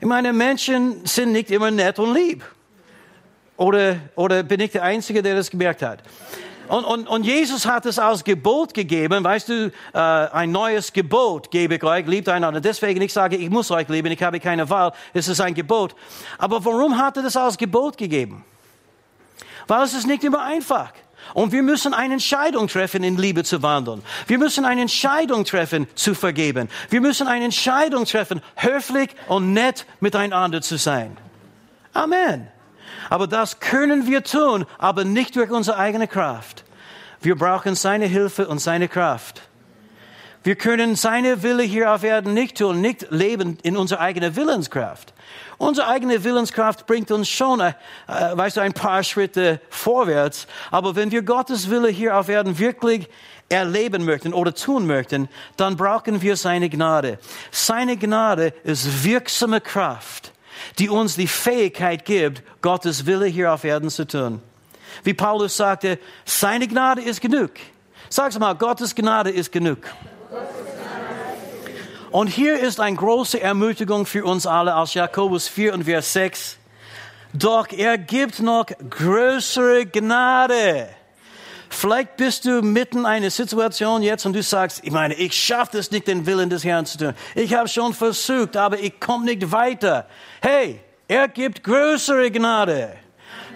Ich 0.00 0.06
meine, 0.06 0.32
Menschen 0.32 1.04
sind 1.04 1.32
nicht 1.32 1.50
immer 1.50 1.70
nett 1.70 1.98
und 1.98 2.14
lieb. 2.14 2.44
Oder, 3.56 3.96
oder 4.14 4.44
bin 4.44 4.60
ich 4.60 4.70
der 4.70 4.84
Einzige, 4.84 5.20
der 5.20 5.34
das 5.34 5.50
gemerkt 5.50 5.82
hat? 5.82 6.02
Und, 6.68 6.84
und, 6.84 7.08
und 7.08 7.24
Jesus 7.24 7.66
hat 7.66 7.86
es 7.86 7.98
als 7.98 8.22
Gebot 8.22 8.74
gegeben, 8.74 9.24
weißt 9.24 9.48
du, 9.48 9.72
äh, 9.94 9.98
ein 9.98 10.52
neues 10.52 10.92
Gebot 10.92 11.50
gebe 11.50 11.76
ich 11.76 11.82
euch, 11.82 12.06
liebt 12.06 12.28
einander. 12.28 12.60
Deswegen, 12.60 13.00
ich 13.00 13.12
sage, 13.12 13.36
ich 13.36 13.48
muss 13.48 13.70
euch 13.70 13.88
lieben, 13.88 14.12
ich 14.12 14.22
habe 14.22 14.38
keine 14.38 14.68
Wahl, 14.68 14.92
es 15.14 15.28
ist 15.28 15.40
ein 15.40 15.54
Gebot. 15.54 15.94
Aber 16.36 16.62
warum 16.64 16.98
hat 16.98 17.16
er 17.16 17.22
das 17.22 17.36
als 17.36 17.56
Gebot 17.56 17.96
gegeben? 17.96 18.44
Weil 19.68 19.84
es 19.84 19.94
ist 19.94 20.06
nicht 20.06 20.24
immer 20.24 20.42
einfach. 20.42 20.92
Und 21.34 21.52
wir 21.52 21.62
müssen 21.62 21.94
eine 21.94 22.14
Entscheidung 22.14 22.68
treffen, 22.68 23.04
in 23.04 23.18
Liebe 23.18 23.44
zu 23.44 23.62
wandeln. 23.62 24.02
Wir 24.26 24.38
müssen 24.38 24.64
eine 24.64 24.80
Entscheidung 24.80 25.44
treffen, 25.44 25.86
zu 25.94 26.14
vergeben. 26.14 26.68
Wir 26.90 27.00
müssen 27.00 27.28
eine 27.28 27.44
Entscheidung 27.44 28.06
treffen, 28.06 28.40
höflich 28.56 29.10
und 29.28 29.52
nett 29.52 29.86
miteinander 30.00 30.62
zu 30.62 30.78
sein. 30.78 31.16
Amen. 31.92 32.48
Aber 33.10 33.26
das 33.26 33.60
können 33.60 34.06
wir 34.06 34.24
tun, 34.24 34.66
aber 34.78 35.04
nicht 35.04 35.36
durch 35.36 35.50
unsere 35.50 35.78
eigene 35.78 36.08
Kraft. 36.08 36.64
Wir 37.20 37.36
brauchen 37.36 37.74
seine 37.74 38.06
Hilfe 38.06 38.48
und 38.48 38.60
seine 38.60 38.88
Kraft. 38.88 39.42
Wir 40.44 40.54
können 40.54 40.94
seine 40.94 41.42
Wille 41.42 41.62
hier 41.62 41.92
auf 41.92 42.04
Erden 42.04 42.32
nicht 42.32 42.58
tun, 42.58 42.80
nicht 42.80 43.10
leben 43.10 43.58
in 43.62 43.76
unserer 43.76 44.00
eigenen 44.00 44.36
Willenskraft. 44.36 45.12
Unsere 45.58 45.88
eigene 45.88 46.22
Willenskraft 46.22 46.86
bringt 46.86 47.10
uns 47.10 47.28
schon, 47.28 47.60
äh, 47.60 47.72
äh, 48.06 48.36
weißt 48.36 48.56
du, 48.56 48.60
ein 48.60 48.72
paar 48.72 49.02
Schritte 49.02 49.60
vorwärts. 49.68 50.46
Aber 50.70 50.94
wenn 50.94 51.10
wir 51.10 51.22
Gottes 51.22 51.68
Wille 51.68 51.88
hier 51.88 52.16
auf 52.16 52.28
Erden 52.28 52.58
wirklich 52.58 53.08
erleben 53.48 54.04
möchten 54.04 54.32
oder 54.32 54.54
tun 54.54 54.86
möchten, 54.86 55.28
dann 55.56 55.76
brauchen 55.76 56.22
wir 56.22 56.36
seine 56.36 56.68
Gnade. 56.70 57.18
Seine 57.50 57.96
Gnade 57.96 58.54
ist 58.62 59.04
wirksame 59.04 59.60
Kraft, 59.60 60.32
die 60.78 60.88
uns 60.88 61.16
die 61.16 61.26
Fähigkeit 61.26 62.04
gibt, 62.04 62.42
Gottes 62.62 63.06
Wille 63.06 63.26
hier 63.26 63.52
auf 63.52 63.64
Erden 63.64 63.90
zu 63.90 64.06
tun. 64.06 64.40
Wie 65.02 65.14
Paulus 65.14 65.56
sagte, 65.56 65.98
seine 66.24 66.68
Gnade 66.68 67.02
ist 67.02 67.20
genug. 67.20 67.50
Sag's 68.08 68.38
mal, 68.38 68.54
Gottes 68.54 68.94
Gnade 68.94 69.30
ist 69.30 69.50
genug. 69.50 69.78
Und 72.10 72.28
hier 72.28 72.58
ist 72.58 72.80
eine 72.80 72.96
große 72.96 73.40
Ermutigung 73.40 74.06
für 74.06 74.24
uns 74.24 74.46
alle 74.46 74.76
aus 74.76 74.94
Jakobus 74.94 75.46
4 75.46 75.74
und 75.74 75.84
Vers 75.84 76.12
6. 76.14 76.56
Doch 77.34 77.68
er 77.70 77.98
gibt 77.98 78.40
noch 78.40 78.66
größere 78.66 79.84
Gnade. 79.84 80.88
Vielleicht 81.68 82.16
bist 82.16 82.46
du 82.46 82.62
mitten 82.62 83.00
in 83.00 83.06
einer 83.06 83.30
Situation 83.30 84.02
jetzt 84.02 84.24
und 84.24 84.32
du 84.32 84.42
sagst, 84.42 84.80
ich 84.84 84.90
meine, 84.90 85.14
ich 85.14 85.34
schaffe 85.34 85.76
es 85.76 85.90
nicht, 85.90 86.06
den 86.06 86.24
Willen 86.24 86.48
des 86.48 86.64
Herrn 86.64 86.86
zu 86.86 86.96
tun. 86.96 87.14
Ich 87.34 87.52
habe 87.52 87.68
schon 87.68 87.92
versucht, 87.92 88.56
aber 88.56 88.78
ich 88.78 88.98
komme 88.98 89.26
nicht 89.26 89.52
weiter. 89.52 90.06
Hey, 90.40 90.80
er 91.08 91.28
gibt 91.28 91.62
größere 91.62 92.30
Gnade 92.30 92.96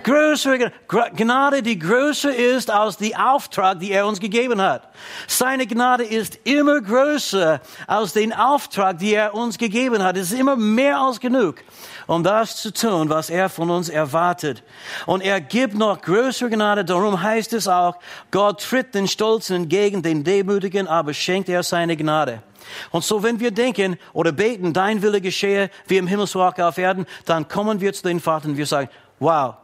größere 0.02 0.72
Gnade, 1.16 1.62
die 1.62 1.78
größer 1.78 2.34
ist 2.34 2.70
als 2.70 2.96
die 2.96 3.16
Auftrag, 3.16 3.80
die 3.80 3.92
er 3.92 4.06
uns 4.06 4.20
gegeben 4.20 4.60
hat. 4.60 4.88
Seine 5.26 5.66
Gnade 5.66 6.04
ist 6.04 6.38
immer 6.44 6.80
größer 6.80 7.60
als 7.86 8.12
den 8.12 8.32
Auftrag, 8.32 8.98
den 8.98 9.14
er 9.14 9.34
uns 9.34 9.58
gegeben 9.58 10.02
hat. 10.02 10.16
Es 10.16 10.32
ist 10.32 10.38
immer 10.38 10.56
mehr 10.56 10.98
als 10.98 11.20
genug, 11.20 11.56
um 12.06 12.22
das 12.22 12.56
zu 12.56 12.72
tun, 12.72 13.08
was 13.08 13.30
er 13.30 13.48
von 13.48 13.70
uns 13.70 13.88
erwartet. 13.88 14.62
Und 15.06 15.22
er 15.22 15.40
gibt 15.40 15.74
noch 15.74 16.00
größere 16.00 16.50
Gnade. 16.50 16.84
Darum 16.84 17.22
heißt 17.22 17.52
es 17.52 17.68
auch, 17.68 17.96
Gott 18.30 18.62
tritt 18.62 18.94
den 18.94 19.08
Stolzen 19.08 19.56
entgegen, 19.56 20.02
den 20.02 20.24
Demütigen, 20.24 20.88
aber 20.88 21.14
schenkt 21.14 21.48
er 21.48 21.62
seine 21.62 21.96
Gnade. 21.96 22.42
Und 22.90 23.04
so, 23.04 23.22
wenn 23.22 23.40
wir 23.40 23.50
denken 23.50 23.96
oder 24.12 24.32
beten, 24.32 24.72
dein 24.72 25.02
Wille 25.02 25.20
geschehe, 25.20 25.70
wie 25.86 25.96
im 25.96 26.06
Himmel 26.06 26.26
so 26.26 26.42
auch 26.42 26.56
auf 26.58 26.78
Erden, 26.78 27.06
dann 27.24 27.48
kommen 27.48 27.80
wir 27.80 27.92
zu 27.92 28.02
den 28.04 28.20
Vater 28.20 28.48
und 28.48 28.56
wir 28.56 28.66
sagen, 28.66 28.88
wow, 29.18 29.54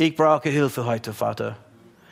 ich 0.00 0.16
brauche 0.16 0.48
Hilfe 0.48 0.86
heute, 0.86 1.12
Vater. 1.12 1.56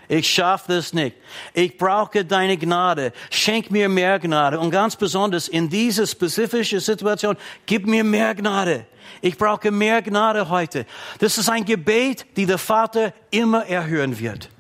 Ich 0.09 0.29
schaffe 0.29 0.75
das 0.75 0.93
nicht. 0.93 1.17
Ich 1.55 1.77
brauche 1.77 2.25
deine 2.25 2.57
Gnade. 2.57 3.13
Schenk 3.31 3.71
mir 3.71 3.89
mehr 3.89 4.19
Gnade. 4.19 4.59
Und 4.59 4.71
ganz 4.71 4.95
besonders 4.95 5.49
in 5.49 5.71
dieser 5.71 6.07
spezifischen 6.07 6.81
Situation, 6.81 7.37
gib 7.65 7.87
mir 7.87 8.05
mehr 8.05 8.35
Gnade. 8.35 8.87
Ich 9.23 9.39
brauche 9.39 9.71
mehr 9.71 10.03
Gnade 10.03 10.51
heute. 10.51 10.85
Das 11.19 11.39
ist 11.39 11.49
ein 11.49 11.65
Gebet, 11.65 12.27
die 12.37 12.45
der 12.45 12.59
Vater 12.59 13.13
immer 13.31 13.67
erhören 13.67 14.19
wird. 14.19 14.51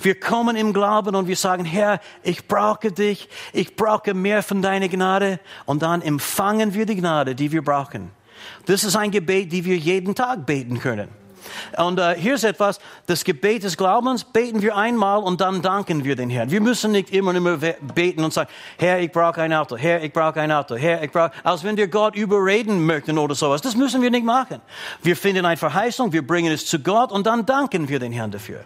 Wir 0.00 0.20
kommen 0.20 0.56
im 0.56 0.74
Glauben 0.74 1.14
und 1.14 1.26
wir 1.26 1.36
sagen, 1.36 1.64
Herr, 1.64 2.00
ich 2.22 2.46
brauche 2.46 2.92
dich. 2.92 3.28
Ich 3.54 3.76
brauche 3.76 4.12
mehr 4.12 4.42
von 4.42 4.60
deiner 4.60 4.88
Gnade. 4.88 5.40
Und 5.64 5.82
dann 5.82 6.02
empfangen 6.02 6.74
wir 6.74 6.84
die 6.84 6.96
Gnade, 6.96 7.34
die 7.34 7.50
wir 7.50 7.62
brauchen. 7.62 8.10
Das 8.66 8.84
ist 8.84 8.94
ein 8.94 9.10
Gebet, 9.10 9.52
die 9.52 9.64
wir 9.64 9.76
jeden 9.76 10.14
Tag 10.14 10.44
beten 10.44 10.78
können. 10.80 11.23
Und 11.76 11.98
äh, 11.98 12.14
hier 12.16 12.34
ist 12.34 12.44
etwas, 12.44 12.78
das 13.06 13.24
Gebet 13.24 13.64
des 13.64 13.76
Glaubens 13.76 14.24
beten 14.24 14.62
wir 14.62 14.76
einmal 14.76 15.22
und 15.22 15.40
dann 15.40 15.62
danken 15.62 16.04
wir 16.04 16.16
den 16.16 16.30
Herrn. 16.30 16.50
Wir 16.50 16.60
müssen 16.60 16.92
nicht 16.92 17.10
immer 17.10 17.30
und 17.30 17.36
immer 17.36 17.56
beten 17.56 18.24
und 18.24 18.32
sagen, 18.32 18.50
Herr, 18.78 19.00
ich 19.00 19.12
brauche 19.12 19.42
ein 19.42 19.52
Auto, 19.52 19.76
Herr, 19.76 20.02
ich 20.02 20.12
brauche 20.12 20.40
ein 20.40 20.52
Auto, 20.52 20.76
Herr, 20.76 21.02
ich 21.02 21.10
brauche, 21.10 21.32
als 21.42 21.64
wenn 21.64 21.76
wir 21.76 21.88
Gott 21.88 22.16
überreden 22.16 22.84
möchten 22.84 23.18
oder 23.18 23.34
sowas. 23.34 23.60
Das 23.62 23.76
müssen 23.76 24.02
wir 24.02 24.10
nicht 24.10 24.24
machen. 24.24 24.60
Wir 25.02 25.16
finden 25.16 25.44
eine 25.44 25.56
Verheißung, 25.56 26.12
wir 26.12 26.26
bringen 26.26 26.52
es 26.52 26.66
zu 26.66 26.78
Gott 26.78 27.12
und 27.12 27.26
dann 27.26 27.46
danken 27.46 27.88
wir 27.88 27.98
den 27.98 28.12
Herrn 28.12 28.30
dafür. 28.30 28.60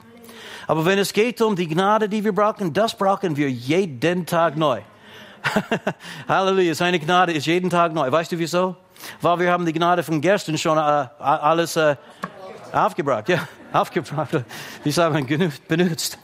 Aber 0.66 0.84
wenn 0.84 0.98
es 0.98 1.12
geht 1.12 1.40
um 1.40 1.56
die 1.56 1.66
Gnade, 1.66 2.08
die 2.08 2.22
wir 2.22 2.32
brauchen, 2.32 2.72
das 2.72 2.94
brauchen 2.94 3.36
wir 3.36 3.50
jeden 3.50 4.26
Tag 4.26 4.56
neu. 4.56 4.82
Halleluja, 6.28 6.74
seine 6.74 6.98
Gnade 6.98 7.32
ist 7.32 7.46
jeden 7.46 7.70
Tag 7.70 7.94
neu. 7.94 8.10
Weißt 8.10 8.32
du 8.32 8.38
wieso? 8.38 8.76
Weil 9.20 9.38
wir 9.38 9.50
haben 9.50 9.64
die 9.64 9.72
Gnade 9.72 10.02
von 10.02 10.20
gestern 10.20 10.58
schon 10.58 10.76
äh, 10.76 10.80
alles 10.80 11.76
äh, 11.76 11.96
Aufgebracht, 12.72 13.28
ja, 13.28 13.48
aufgebracht. 13.72 14.44
Sagt 14.84 15.12
man, 15.12 15.52
benutzt. 15.68 16.18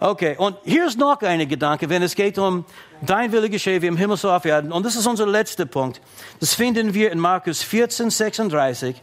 Okay, 0.00 0.36
und 0.38 0.56
hier 0.64 0.86
ist 0.86 0.96
noch 0.96 1.20
ein 1.22 1.48
Gedanke, 1.48 1.88
wenn 1.88 2.02
es 2.02 2.14
geht 2.14 2.38
um 2.38 2.64
dein 3.00 3.32
Wille 3.32 3.50
geschehe 3.50 3.82
wie 3.82 3.88
im 3.88 3.96
Himmel 3.96 4.16
so 4.16 4.30
auf 4.30 4.44
Erden. 4.44 4.70
Und 4.70 4.86
das 4.86 4.94
ist 4.94 5.06
unser 5.06 5.26
letzter 5.26 5.66
Punkt. 5.66 6.00
Das 6.38 6.54
finden 6.54 6.94
wir 6.94 7.10
in 7.10 7.18
Markus 7.18 7.62
14, 7.62 8.10
36. 8.10 9.02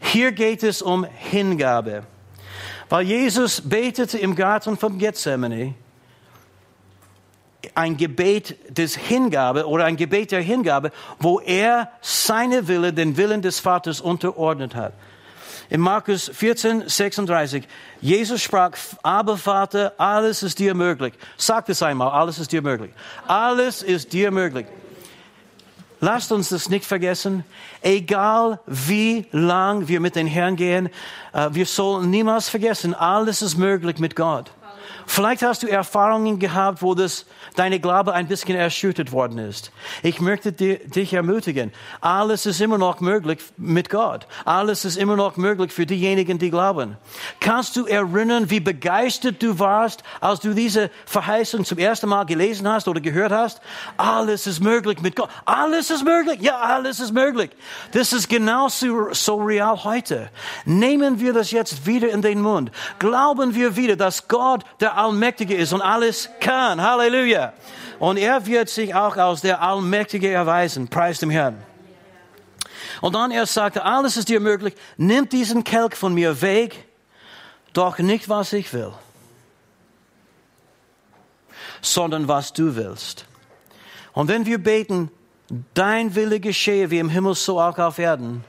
Hier 0.00 0.32
geht 0.32 0.64
es 0.64 0.82
um 0.82 1.04
Hingabe. 1.04 2.02
Weil 2.88 3.06
Jesus 3.06 3.60
betete 3.60 4.18
im 4.18 4.34
Garten 4.34 4.76
von 4.76 4.98
Gethsemane 4.98 5.74
ein 7.74 7.96
Gebet 7.96 8.56
des 8.76 8.96
Hingabe 8.96 9.66
oder 9.66 9.84
ein 9.84 9.96
Gebet 9.96 10.32
der 10.32 10.42
Hingabe, 10.42 10.90
wo 11.18 11.40
er 11.40 11.90
seine 12.00 12.68
Wille, 12.68 12.92
den 12.92 13.16
Willen 13.16 13.40
des 13.40 13.60
Vaters 13.60 14.00
unterordnet 14.00 14.74
hat. 14.74 14.92
In 15.70 15.80
Markus 15.80 16.30
14, 16.32 16.88
36. 16.88 17.66
Jesus 18.00 18.42
sprach, 18.42 18.72
aber 19.02 19.36
Vater, 19.36 19.94
alles 19.98 20.42
ist 20.42 20.58
dir 20.58 20.74
möglich. 20.74 21.14
Sag 21.36 21.68
es 21.68 21.82
einmal, 21.82 22.10
alles 22.10 22.38
ist 22.38 22.52
dir 22.52 22.62
möglich. 22.62 22.92
Alles 23.26 23.82
ist 23.82 24.12
dir 24.12 24.30
möglich. 24.30 24.66
Lasst 26.00 26.32
uns 26.32 26.50
das 26.50 26.68
nicht 26.68 26.84
vergessen. 26.84 27.44
Egal 27.80 28.60
wie 28.66 29.26
lang 29.32 29.88
wir 29.88 30.00
mit 30.00 30.16
den 30.16 30.26
Herrn 30.26 30.56
gehen, 30.56 30.90
äh, 31.32 31.48
wir 31.52 31.64
sollen 31.64 32.10
niemals 32.10 32.48
vergessen, 32.48 32.92
alles 32.92 33.40
ist 33.40 33.56
möglich 33.56 33.98
mit 33.98 34.14
Gott. 34.14 34.50
Vielleicht 35.06 35.42
hast 35.42 35.62
du 35.62 35.66
Erfahrungen 35.66 36.38
gehabt, 36.38 36.82
wo 36.82 36.94
das, 36.94 37.26
deine 37.56 37.80
Glaube 37.80 38.14
ein 38.14 38.26
bisschen 38.26 38.56
erschüttert 38.56 39.12
worden 39.12 39.38
ist. 39.38 39.70
Ich 40.02 40.20
möchte 40.20 40.52
dich 40.52 41.12
ermutigen. 41.12 41.72
Alles 42.00 42.46
ist 42.46 42.60
immer 42.60 42.78
noch 42.78 43.00
möglich 43.00 43.38
mit 43.56 43.90
Gott. 43.90 44.26
Alles 44.44 44.84
ist 44.84 44.96
immer 44.96 45.16
noch 45.16 45.36
möglich 45.36 45.72
für 45.72 45.86
diejenigen, 45.86 46.38
die 46.38 46.50
glauben. 46.50 46.96
Kannst 47.40 47.76
du 47.76 47.86
erinnern, 47.86 48.50
wie 48.50 48.60
begeistert 48.60 49.42
du 49.42 49.58
warst, 49.58 50.02
als 50.20 50.40
du 50.40 50.54
diese 50.54 50.90
Verheißung 51.06 51.64
zum 51.64 51.78
ersten 51.78 52.08
Mal 52.08 52.24
gelesen 52.24 52.68
hast 52.68 52.88
oder 52.88 53.00
gehört 53.00 53.32
hast? 53.32 53.60
Alles 53.96 54.46
ist 54.46 54.60
möglich 54.60 55.00
mit 55.00 55.16
Gott. 55.16 55.28
Alles 55.44 55.90
ist 55.90 56.04
möglich. 56.04 56.40
Ja, 56.40 56.58
alles 56.60 57.00
ist 57.00 57.12
möglich. 57.12 57.50
Das 57.92 58.12
ist 58.12 58.28
genauso 58.28 59.12
so 59.12 59.36
real 59.36 59.84
heute. 59.84 60.30
Nehmen 60.64 61.20
wir 61.20 61.32
das 61.32 61.50
jetzt 61.50 61.86
wieder 61.86 62.08
in 62.10 62.22
den 62.22 62.40
Mund. 62.40 62.70
Glauben 62.98 63.54
wir 63.54 63.76
wieder, 63.76 63.96
dass 63.96 64.28
Gott 64.28 64.64
Allmächtige 64.96 65.54
ist 65.54 65.72
und 65.72 65.82
alles 65.82 66.28
kann. 66.40 66.80
Halleluja. 66.80 67.52
Und 67.98 68.16
er 68.16 68.44
wird 68.46 68.68
sich 68.68 68.94
auch 68.94 69.16
als 69.16 69.40
der 69.40 69.62
Allmächtige 69.62 70.30
erweisen. 70.30 70.88
Preis 70.88 71.18
dem 71.18 71.30
Herrn. 71.30 71.62
Und 73.00 73.14
dann 73.14 73.30
er 73.30 73.46
sagte, 73.46 73.84
alles 73.84 74.16
ist 74.16 74.28
dir 74.28 74.40
möglich. 74.40 74.74
Nimm 74.96 75.28
diesen 75.28 75.64
Kelch 75.64 75.94
von 75.94 76.14
mir 76.14 76.40
weg, 76.40 76.86
doch 77.72 77.98
nicht 77.98 78.28
was 78.28 78.52
ich 78.52 78.72
will, 78.72 78.92
sondern 81.82 82.28
was 82.28 82.52
du 82.52 82.76
willst. 82.76 83.26
Und 84.12 84.28
wenn 84.28 84.46
wir 84.46 84.58
beten, 84.58 85.10
dein 85.74 86.14
Wille 86.14 86.40
geschehe 86.40 86.90
wie 86.90 86.98
im 86.98 87.08
Himmel 87.08 87.34
so 87.34 87.60
auch 87.60 87.78
auf 87.78 87.98
Erden, 87.98 88.44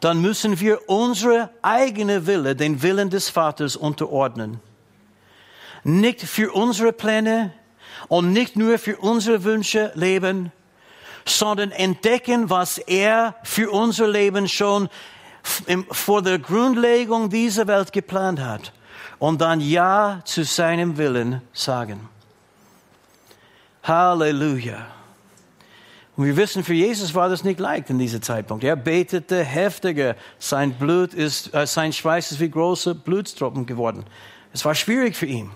dann 0.00 0.22
müssen 0.22 0.58
wir 0.60 0.88
unsere 0.88 1.50
eigene 1.60 2.26
Wille, 2.26 2.56
den 2.56 2.82
Willen 2.82 3.10
des 3.10 3.28
Vaters 3.28 3.76
unterordnen 3.76 4.60
nicht 5.84 6.20
für 6.20 6.52
unsere 6.52 6.92
Pläne 6.92 7.52
und 8.08 8.32
nicht 8.32 8.56
nur 8.56 8.78
für 8.78 8.96
unsere 8.96 9.44
Wünsche 9.44 9.92
leben, 9.94 10.52
sondern 11.24 11.70
entdecken, 11.70 12.50
was 12.50 12.78
er 12.78 13.36
für 13.42 13.70
unser 13.70 14.08
Leben 14.08 14.48
schon 14.48 14.88
vor 15.90 16.22
der 16.22 16.38
Grundlegung 16.38 17.30
dieser 17.30 17.66
Welt 17.66 17.92
geplant 17.92 18.40
hat. 18.40 18.72
und 19.20 19.40
dann 19.40 19.60
Ja 19.60 20.22
zu 20.24 20.44
seinem 20.44 20.96
Willen 20.96 21.42
sagen. 21.52 22.08
Halleluja. 23.84 24.86
Und 26.16 26.24
wir 26.24 26.36
wissen, 26.36 26.64
für 26.64 26.74
Jesus 26.74 27.14
war 27.14 27.28
das 27.28 27.44
nicht 27.44 27.60
leicht 27.60 27.90
in 27.90 27.98
diesem 27.98 28.20
Zeitpunkt. 28.20 28.64
Er 28.64 28.76
betete 28.76 29.44
heftiger. 29.44 30.16
Sein 30.38 30.72
Blut 30.72 31.14
ist, 31.14 31.54
äh, 31.54 31.66
sein 31.66 31.92
Schweiß 31.92 32.32
ist 32.32 32.40
wie 32.40 32.50
große 32.50 32.94
Blutstropfen 32.94 33.64
geworden. 33.64 34.04
Es 34.52 34.64
war 34.64 34.74
schwierig 34.74 35.16
für 35.16 35.26
ihn. 35.26 35.50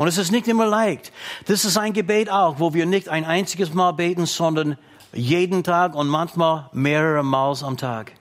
Und 0.00 0.08
es 0.08 0.16
ist 0.16 0.32
nicht 0.32 0.48
immer 0.48 0.64
leicht. 0.64 1.12
Das 1.44 1.66
ist 1.66 1.76
ein 1.76 1.92
Gebet 1.92 2.30
auch, 2.30 2.58
wo 2.58 2.72
wir 2.72 2.86
nicht 2.86 3.10
ein 3.10 3.26
einziges 3.26 3.74
Mal 3.74 3.92
beten, 3.92 4.24
sondern 4.24 4.78
jeden 5.12 5.62
Tag 5.62 5.94
und 5.94 6.08
manchmal 6.08 6.70
mehrere 6.72 7.22
Mal 7.22 7.54
am 7.62 7.76
Tag. 7.76 8.12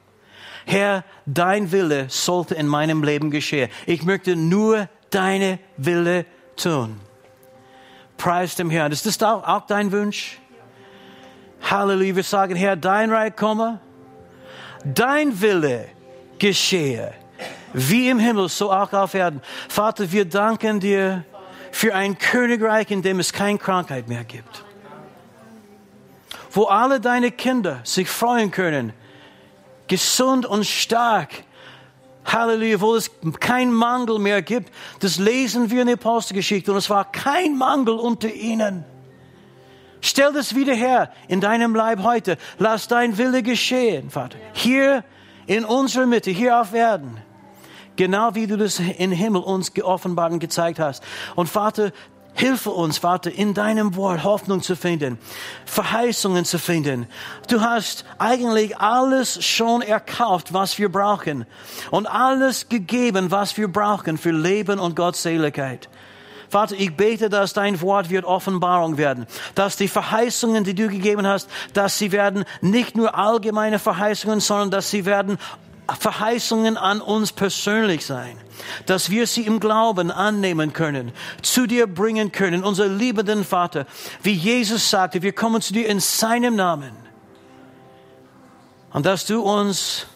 Herr, 0.66 1.06
dein 1.26 1.72
Wille 1.72 2.08
sollte 2.10 2.54
in 2.56 2.68
meinem 2.68 3.02
Leben 3.02 3.32
geschehen. 3.32 3.70
Ich 3.86 4.04
möchte 4.04 4.36
nur 4.36 4.90
deine 5.10 5.58
Wille 5.78 6.26
tun. 6.58 7.00
Preis 8.18 8.56
dem 8.56 8.70
Herrn. 8.70 8.92
Ist 8.92 9.06
das 9.06 9.24
auch 9.24 9.66
dein 9.66 9.94
Wunsch? 9.94 10.38
Halleluja. 11.62 12.18
Wir 12.18 12.24
sagen, 12.24 12.58
Herr, 12.58 12.76
dein 12.76 13.10
Reich 13.10 13.38
komme, 13.38 13.80
dein 14.84 15.40
Wille 15.40 15.86
geschehe, 16.40 17.14
wie 17.72 18.10
im 18.10 18.20
Himmel, 18.20 18.50
so 18.50 18.70
auch 18.70 18.92
auf 18.92 19.14
Erden. 19.14 19.42
Vater, 19.70 20.12
wir 20.12 20.26
danken 20.26 20.82
dir 20.82 21.24
für 21.72 21.96
ein 21.96 22.18
Königreich, 22.18 22.92
in 22.92 23.02
dem 23.02 23.20
es 23.20 23.34
keine 23.34 23.58
Krankheit 23.58 24.08
mehr 24.08 24.24
gibt. 24.24 24.64
Wo 26.52 26.66
alle 26.66 27.00
deine 27.00 27.32
Kinder 27.32 27.82
sich 27.84 28.10
freuen 28.10 28.52
können, 28.52 28.94
gesund 29.88 30.46
und 30.46 30.66
stark. 30.66 31.30
Halleluja, 32.26 32.82
wo 32.82 32.96
es 32.96 33.12
keinen 33.40 33.74
Mangel 33.74 34.20
mehr 34.20 34.42
gibt. 34.42 34.72
Das 35.00 35.18
lesen 35.18 35.72
wir 35.72 35.82
in 35.82 35.88
der 35.88 35.96
Apostelgeschichte 35.96 36.72
und 36.72 36.78
es 36.78 36.90
war 36.90 37.12
kein 37.12 37.58
Mangel 37.58 37.96
unter 37.96 38.32
ihnen. 38.32 38.86
Stell 40.02 40.32
das 40.32 40.56
wieder 40.56 40.74
her 40.74 41.12
in 41.28 41.42
deinem 41.42 41.76
Leib 41.76 42.04
heute. 42.04 42.38
Lass 42.58 42.88
dein 42.88 43.18
Wille 43.18 43.44
geschehen, 43.44 44.10
Vater. 44.10 44.38
Hier 44.54 45.04
in 45.46 45.66
unserer 45.66 46.06
Mitte, 46.06 46.32
hier 46.32 46.60
auf 46.62 46.74
Erden. 46.74 47.18
Genau 48.00 48.34
wie 48.34 48.48
du 48.48 48.56
das 48.56 48.80
im 48.80 49.12
Himmel 49.12 49.42
uns 49.42 49.74
geoffenbart 49.74 50.32
und 50.32 50.40
gezeigt 50.40 50.80
hast. 50.80 51.04
Und 51.36 51.50
Vater, 51.50 51.92
Hilfe 52.34 52.70
uns, 52.70 52.98
Vater, 52.98 53.30
in 53.30 53.54
deinem 53.54 53.98
Wort 53.98 54.24
Hoffnung 54.24 54.62
zu 54.62 54.78
finden, 54.78 55.20
Verheißungen 55.66 56.46
zu 56.46 56.60
finden. 56.60 57.08
Du 57.50 57.60
hast 57.60 58.06
eigentlich 58.18 58.78
alles 58.78 59.44
schon 59.44 59.82
erkauft, 59.82 60.54
was 60.54 60.80
wir 60.80 60.90
brauchen. 60.90 61.46
Und 61.92 62.08
alles 62.08 62.70
gegeben, 62.70 63.32
was 63.32 63.58
wir 63.58 63.68
brauchen 63.68 64.18
für 64.18 64.32
Leben 64.32 64.80
und 64.80 64.96
Gottseligkeit. 64.96 65.90
Vater, 66.48 66.76
ich 66.78 66.96
bete, 66.96 67.28
dass 67.28 67.52
dein 67.52 67.82
Wort 67.82 68.10
wird 68.10 68.24
Offenbarung 68.24 68.98
werden, 68.98 69.28
dass 69.56 69.76
die 69.76 69.90
Verheißungen, 69.90 70.64
die 70.64 70.74
du 70.74 70.88
gegeben 70.88 71.28
hast, 71.28 71.50
dass 71.74 71.98
sie 71.98 72.14
werden 72.14 72.46
nicht 72.62 72.96
nur 72.96 73.18
allgemeine 73.18 73.78
Verheißungen, 73.78 74.40
sondern 74.40 74.72
dass 74.72 74.90
sie 74.90 75.04
werden 75.04 75.38
Verheißungen 75.96 76.78
an 76.78 77.02
uns 77.02 77.32
persönlich 77.32 78.06
sein, 78.06 78.38
dass 78.86 79.10
wir 79.10 79.28
sie 79.28 79.46
im 79.46 79.60
Glauben 79.60 80.12
annehmen 80.12 80.74
können, 80.74 81.12
zu 81.42 81.68
dir 81.68 81.88
bringen 81.88 82.32
können, 82.32 82.64
unser 82.64 82.88
liebenden 82.88 83.44
Vater. 83.44 83.86
Wie 84.22 84.34
Jesus 84.34 84.90
sagte, 84.90 85.22
wir 85.22 85.34
kommen 85.34 85.62
zu 85.62 85.74
dir 85.74 85.88
in 85.88 86.00
seinem 86.00 86.56
Namen. 86.56 86.92
Und 88.92 89.06
dass 89.06 89.26
du 89.26 89.42
uns 89.42 90.08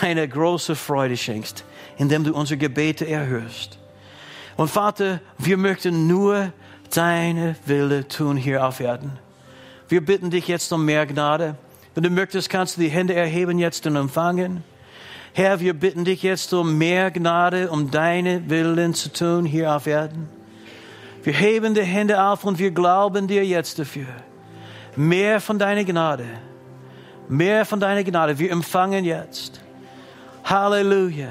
eine 0.00 0.28
große 0.28 0.76
Freude 0.76 1.16
schenkst, 1.16 1.64
indem 1.96 2.24
du 2.24 2.34
unsere 2.34 2.58
Gebete 2.58 3.06
erhörst. 3.06 3.78
Und 4.56 4.68
Vater, 4.68 5.20
wir 5.38 5.56
möchten 5.56 6.06
nur 6.06 6.52
deine 6.94 7.56
Wille 7.66 8.06
tun 8.08 8.36
hier 8.36 8.66
auf 8.66 8.80
Erden. 8.80 9.18
Wir 9.88 10.04
bitten 10.04 10.30
dich 10.30 10.48
jetzt 10.48 10.72
um 10.72 10.84
mehr 10.84 11.06
Gnade. 11.06 11.56
Wenn 11.94 12.04
du 12.04 12.10
möchtest, 12.10 12.50
kannst 12.50 12.76
du 12.76 12.80
die 12.80 12.90
Hände 12.90 13.14
erheben 13.14 13.58
jetzt 13.58 13.86
und 13.86 13.96
empfangen. 13.96 14.62
Herr, 15.32 15.60
wir 15.60 15.74
bitten 15.74 16.04
dich 16.04 16.22
jetzt 16.22 16.52
um 16.52 16.76
mehr 16.76 17.10
Gnade, 17.10 17.70
um 17.70 17.90
deine 17.90 18.48
Willen 18.50 18.94
zu 18.94 19.12
tun 19.12 19.44
hier 19.44 19.74
auf 19.74 19.86
Erden. 19.86 20.28
Wir 21.22 21.34
heben 21.34 21.74
die 21.74 21.82
Hände 21.82 22.22
auf 22.22 22.44
und 22.44 22.58
wir 22.58 22.70
glauben 22.70 23.28
dir 23.28 23.44
jetzt 23.44 23.78
dafür. 23.78 24.06
Mehr 24.96 25.40
von 25.40 25.58
deiner 25.58 25.84
Gnade. 25.84 26.24
Mehr 27.28 27.64
von 27.64 27.78
deiner 27.78 28.02
Gnade. 28.02 28.38
Wir 28.38 28.50
empfangen 28.50 29.04
jetzt. 29.04 29.60
Halleluja. 30.44 31.28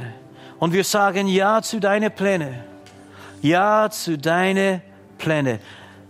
Und 0.59 0.71
wir 0.71 0.83
sagen 0.83 1.27
Ja 1.27 1.61
zu 1.61 1.79
deinen 1.79 2.11
Plänen. 2.11 2.55
Ja 3.41 3.89
zu 3.89 4.17
deinen 4.17 4.81
Plänen. 5.17 5.59